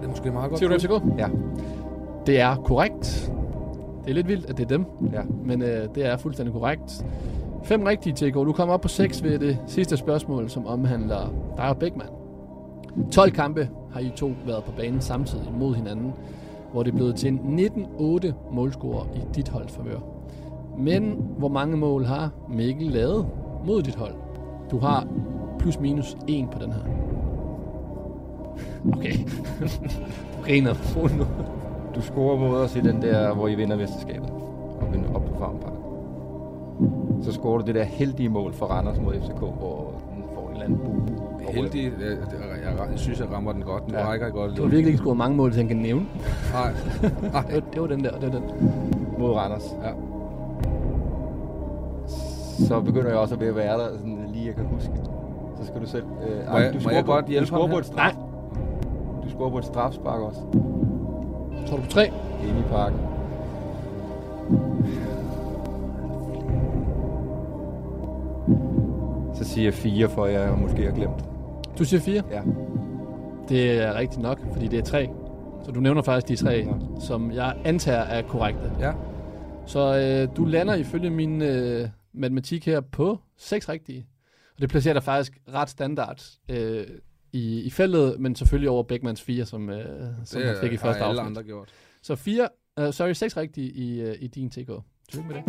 [0.00, 0.78] Det er måske et meget godt Siger du.
[0.78, 1.18] FCK?
[1.18, 1.28] Ja.
[2.26, 3.32] Det er korrekt.
[4.04, 5.20] Det er lidt vildt, at det er dem, Ja.
[5.44, 7.06] men øh, det er fuldstændig korrekt.
[7.62, 8.34] Fem rigtige, TK.
[8.34, 12.10] Du kommer op på seks ved det sidste spørgsmål, som omhandler dig og Beckmann.
[13.12, 16.12] 12 kampe har I to været på banen samtidig mod hinanden,
[16.72, 19.98] hvor det er blevet til en 19-8 målscorer i dit holds favør.
[20.78, 23.26] Men hvor mange mål har Mikkel lavet
[23.66, 24.14] mod dit hold?
[24.70, 25.06] Du har
[25.58, 26.80] plus minus 1 på den her.
[28.96, 29.12] Okay.
[30.36, 30.74] du griner.
[31.18, 31.24] Nu.
[31.94, 34.30] Du scorer mod os i den der, hvor I vinder mesterskabet.
[34.80, 35.72] Og vinder op på Farm Park.
[37.22, 40.52] Så scorer du det der heldige mål for Randers mod FCK, hvor den får en
[40.52, 41.02] eller anden bue.
[41.52, 41.92] Heldig.
[42.70, 43.88] Jeg, jeg, jeg, jeg synes, jeg rammer den godt.
[43.92, 44.06] Nu Ja.
[44.08, 46.06] rækker jeg godt Du har virkelig ikke scoret mange mål, så han kan nævne.
[46.52, 46.70] Nej.
[47.02, 47.42] Det var,
[47.72, 48.42] det var den der, det var den.
[49.18, 49.76] mod Randers.
[49.84, 49.90] Ja.
[52.66, 54.90] Så begynder jeg også at være der, sådan lige jeg kan huske.
[55.60, 56.04] Så skal du selv...
[56.28, 57.78] Øh, Må jeg- du må jeg på- godt hjælpe Du ham på her?
[57.78, 58.14] et straf.
[59.24, 60.40] Du scorer på et strafspark også.
[61.66, 62.04] Så er du på tre.
[62.48, 62.98] Inde i parken.
[69.34, 71.24] Så siger fire, for jeg måske har glemt.
[71.80, 72.22] Du siger fire?
[72.30, 72.42] Ja.
[73.48, 75.08] Det er rigtigt nok, fordi det er tre.
[75.64, 77.00] Så du nævner faktisk de tre, ja.
[77.00, 78.72] som jeg antager er korrekte.
[78.80, 78.92] Ja.
[79.66, 84.06] Så øh, du lander ifølge min øh, matematik her på seks rigtige.
[84.54, 86.86] Og det placerer dig faktisk ret standard øh,
[87.32, 89.84] i, i feltet, men selvfølgelig over Beckmans fire, som, øh,
[90.24, 91.26] som han fik i første afsnit.
[91.26, 91.68] andre gjort.
[92.02, 92.48] Så fire,
[92.80, 94.70] uh, sorry, seks rigtige i, uh, i din TK.
[95.08, 95.44] Tillykke med det.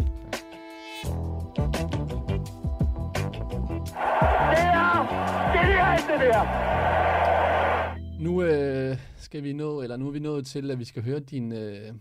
[8.20, 11.20] Nu øh, skal vi nå, eller nu er vi nået til, at vi skal høre
[11.20, 11.93] din, øh,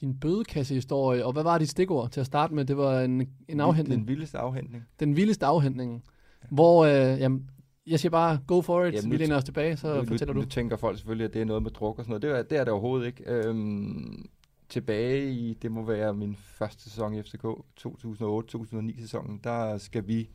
[0.00, 1.26] din bødekassehistorie.
[1.26, 2.64] Og hvad var dit stikord til at starte med?
[2.64, 4.00] Det var en, en afhentning.
[4.00, 4.84] Den vildeste afhentning.
[5.00, 6.02] Den vildeste afhentning.
[6.50, 7.50] Hvor, øh, jamen,
[7.86, 8.94] jeg siger bare, go for it.
[8.94, 10.44] Jamen, vi læner os tilbage, så nu, fortæller nu, du.
[10.44, 12.22] Nu tænker folk selvfølgelig, at det er noget med druk og sådan noget.
[12.22, 13.24] Det er det, er det overhovedet ikke.
[13.26, 14.28] Øhm,
[14.68, 17.44] tilbage i, det må være min første sæson i FCK,
[17.80, 20.30] 2008-2009 sæsonen, der skal vi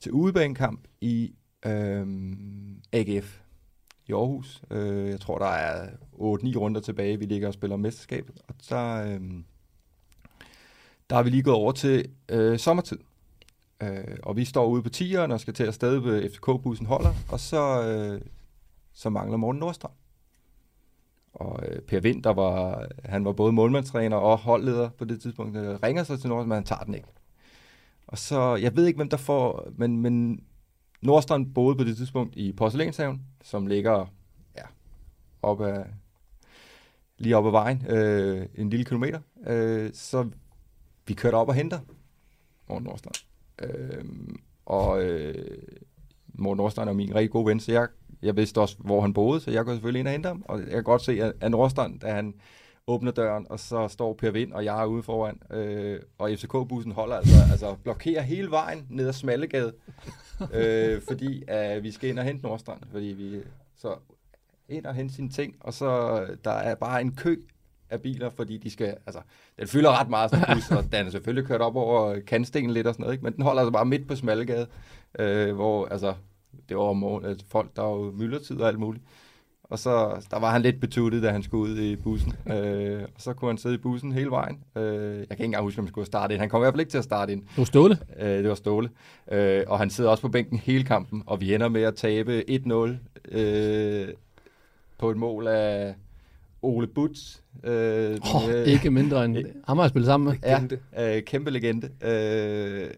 [0.00, 1.34] til udebanekamp i
[1.64, 3.40] øhm, AGF
[4.06, 4.62] i Aarhus.
[4.70, 6.18] Øh, jeg tror, der er 8-9
[6.56, 8.42] runder tilbage, vi ligger og spiller mesterskabet.
[8.48, 9.20] Og der, øh,
[11.10, 12.98] der er vi lige gået over til øh, sommertid.
[13.82, 17.12] Øh, og vi står ude på tieren og skal til at afsted ved FCK-bussen holder,
[17.28, 18.20] og så, øh,
[18.92, 19.90] så mangler Morten Nordstrøm.
[21.32, 25.54] Og øh, Per Vind, der var, han var både målmandstræner og holdleder på det tidspunkt,
[25.54, 27.08] Der ringer sig til Nordstrøm, men han tager den ikke.
[28.06, 30.44] Og så, jeg ved ikke, hvem der får, men, men
[31.06, 34.12] Nordstrand boede på det tidspunkt i Porcelænshaven, som ligger
[34.56, 34.62] ja,
[35.42, 35.84] op ad,
[37.18, 39.20] lige op ad vejen, øh, en lille kilometer.
[39.46, 40.28] Øh, så
[41.06, 41.78] vi kørte op og henter
[42.68, 43.16] Morten Nordstrand.
[43.62, 44.04] Øh,
[44.66, 45.58] og øh,
[46.26, 47.88] Morten Nordstrand er min rigtig gode ven, så jeg,
[48.22, 50.44] jeg vidste også, hvor han boede, så jeg går selvfølgelig ind og hente ham.
[50.48, 52.34] Og jeg kan godt se, at, at Nordstrand, da han
[52.86, 56.92] åbner døren, og så står Per Vind, og jeg er ude foran, øh, og FCK-bussen
[56.92, 59.72] holder altså, altså blokerer hele vejen ned ad Smallegade,
[60.54, 63.40] øh, fordi øh, vi skal ind og hente Nordstrand, fordi vi
[63.76, 63.96] så
[64.68, 67.36] ind og hente sine ting, og så der er bare en kø
[67.90, 69.20] af biler, fordi de skal, altså,
[69.58, 72.86] den fylder ret meget, sådan bus, og den er selvfølgelig kørt op over kantstenen lidt
[72.86, 73.24] og sådan noget, ikke?
[73.24, 74.66] men den holder altså bare midt på Smallegade,
[75.18, 76.14] øh, hvor, altså,
[76.68, 79.04] det var om morgen, at folk, der var jo myldretid og alt muligt.
[79.68, 82.32] Og så, der var han lidt betuttet, da han skulle ud i bussen.
[82.52, 84.58] øh, og så kunne han sidde i bussen hele vejen.
[84.76, 84.82] Øh,
[85.18, 86.40] jeg kan ikke engang huske, om han skulle starte ind.
[86.40, 87.42] Han kom i hvert fald ikke til at starte ind.
[87.42, 87.98] Det var Ståle?
[88.18, 88.90] Øh, det var Ståle.
[89.32, 92.44] Øh, og han sidder også på bænken hele kampen, og vi ender med at tabe
[92.50, 94.08] 1-0 øh,
[94.98, 95.94] på et mål af
[96.62, 97.36] Ole Butz.
[97.64, 99.36] Øh, Oh, ikke mindre end
[99.66, 100.58] ham har jeg spillet sammen med.
[100.96, 101.90] Ja, øh, kæmpe legende.
[102.02, 102.90] Øh,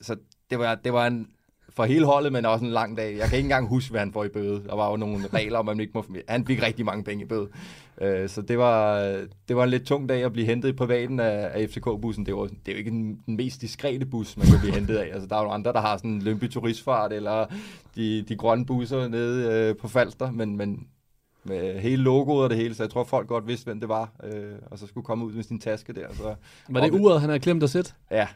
[0.00, 0.16] så
[0.50, 1.28] det var, det var en
[1.76, 3.16] for hele holdet, men også en lang dag.
[3.16, 4.62] Jeg kan ikke engang huske, hvad han får i bøde.
[4.66, 6.04] Der var jo nogle regler om, at man ikke må...
[6.28, 7.48] Han fik rigtig mange penge i bøde.
[8.00, 8.98] Øh, så det var,
[9.48, 12.26] det var en lidt tung dag at blive hentet i privaten af, af FCK-bussen.
[12.26, 14.96] Det, var, det er jo ikke den, den mest diskrete bus, man kan blive hentet
[14.96, 15.10] af.
[15.12, 17.46] Altså, der er jo andre, der har sådan en Lønby Turistfart, eller
[17.96, 20.86] de, de grønne busser nede øh, på Falster, men, men
[21.44, 24.12] med hele logoet og det hele, så jeg tror, folk godt vidste, hvem det var,
[24.24, 26.06] øh, og så skulle komme ud med sin taske der.
[26.14, 26.34] Så
[26.68, 27.92] Var det uret, han havde glemt at sætte?
[28.10, 28.26] Ja,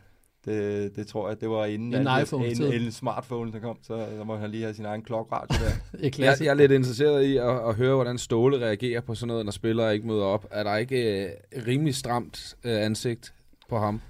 [0.46, 3.78] det, det tror jeg, det var inden En alt- iPhone en, en smartphone, der kom,
[3.82, 5.98] så der må han lige have sin egen klokradio der.
[6.24, 9.44] Jeg, jeg er lidt interesseret i at, at høre, hvordan Ståle reagerer på sådan noget,
[9.44, 10.46] når spillere ikke møder op.
[10.50, 11.30] Er der ikke øh,
[11.66, 13.34] rimelig stramt øh, ansigt
[13.68, 14.00] på ham?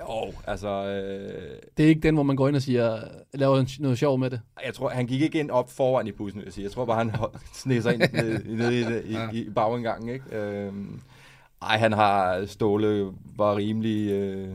[0.00, 0.68] Jo, altså...
[0.68, 2.98] Øh, Det er ikke den, hvor man går ind og siger,
[3.34, 4.40] laver en- noget sjov med det.
[4.66, 6.64] jeg tror, han gik ikke ind op foran i bussen, vil jeg sige.
[6.64, 7.12] Jeg tror bare, han
[7.62, 10.24] sneg sig ind ned, ned i, i, i, i bagindgangen, ikke?
[10.36, 11.00] Øhm,
[11.62, 12.46] ej, han har...
[12.46, 14.10] Ståle var rimelig...
[14.10, 14.48] Øh,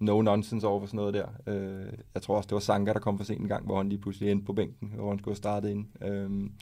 [0.00, 1.26] no nonsense over for sådan noget der.
[1.46, 3.88] Øh, jeg tror også, det var Sanka, der kom for sent en gang, hvor han
[3.88, 5.86] lige pludselig endte på bænken, hvor han skulle have startet ind.
[6.04, 6.52] Øhm,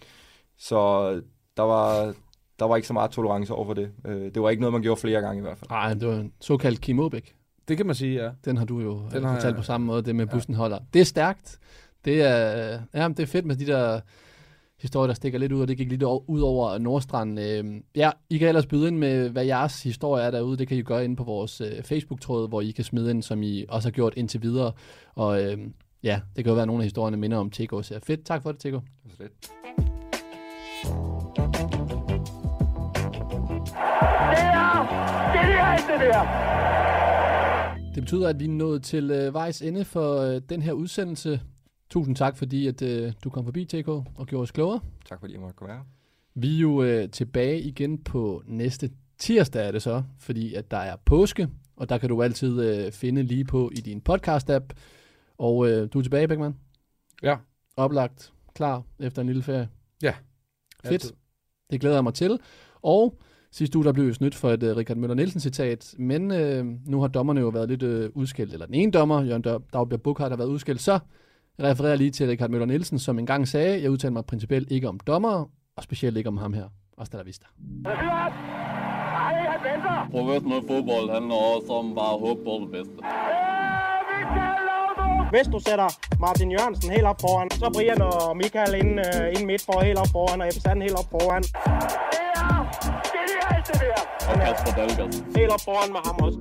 [0.59, 1.11] så
[1.57, 2.14] der var,
[2.59, 3.91] der var ikke så meget tolerance over for det.
[4.07, 5.70] Øh, det var ikke noget, man gjorde flere gange i hvert fald.
[5.70, 7.35] Nej, det var en såkaldt Kim Aabæk.
[7.68, 8.30] Det kan man sige, ja.
[8.45, 10.55] Den har du jo Den Den har fortalt jeg- på samme måde, det med bussen
[10.55, 10.78] holder.
[10.95, 11.59] Det er stærkt.
[12.05, 14.01] Det er, ja, det er fedt med de der
[14.83, 17.41] historier, der stikker lidt ud, og det gik lidt ud over Nordstrand.
[17.41, 17.64] Øh,
[17.97, 20.57] ja, I kan ellers byde ind med, hvad jeres historie er derude.
[20.57, 23.43] Det kan I gøre inde på vores øh, Facebook-tråd, hvor I kan smide ind, som
[23.43, 24.72] I også har gjort indtil videre.
[25.14, 25.59] Og øh,
[26.03, 27.70] ja, det kan jo være, at nogle af historierne minder om TK.
[27.70, 28.24] Så fedt.
[28.24, 28.64] Tak for det, TK.
[28.64, 29.30] Det var slet.
[37.95, 41.41] Det betyder, at vi er nået til øh, vejs ende for øh, den her udsendelse.
[41.93, 44.80] Tusind tak, fordi at, øh, du kom forbi, TK, og gjorde os klogere.
[45.09, 45.80] Tak fordi jeg måtte komme her.
[46.34, 50.76] Vi er jo øh, tilbage igen på næste tirsdag, er det så, fordi at der
[50.76, 54.64] er påske, og der kan du altid øh, finde lige på i din podcast-app.
[55.38, 56.57] Og øh, du er tilbage, Beckmann?
[57.22, 57.36] Ja.
[57.76, 59.68] Oplagt, klar efter en lille ferie?
[60.03, 60.14] Ja.
[60.84, 60.93] Fedt.
[60.93, 61.12] Altid.
[61.70, 62.38] Det glæder jeg mig til.
[62.82, 63.18] Og
[63.51, 66.66] sidste uge, der blev jo snydt for et uh, Richard Møller Nielsen citat, men øh,
[66.86, 70.30] nu har dommerne jo været lidt øh, udskilt, eller den ene dommer, Jørgen Dagbjerg Bukhart,
[70.30, 70.99] har været udskilt, så
[71.59, 74.88] Jeg refererer lige til Richard Møller Nielsen, som engang sagde, jeg udtaler mig principielt ikke
[74.88, 76.68] om dommer, og specielt ikke om ham her.
[76.98, 77.46] Hasta la vista.
[80.11, 82.94] Professionel fodbold handler også om bare at håbe på det bedste.
[85.30, 85.88] Hvis du sætter
[86.20, 89.98] Martin Jørgensen helt op foran, så Brian og Michael ind, uh, ind midt for helt
[89.98, 91.42] op foran, og Ebbe Sand helt op foran.
[94.30, 95.12] Og Kasper Dahlgaard.
[95.36, 96.38] Helt op foran med ham også.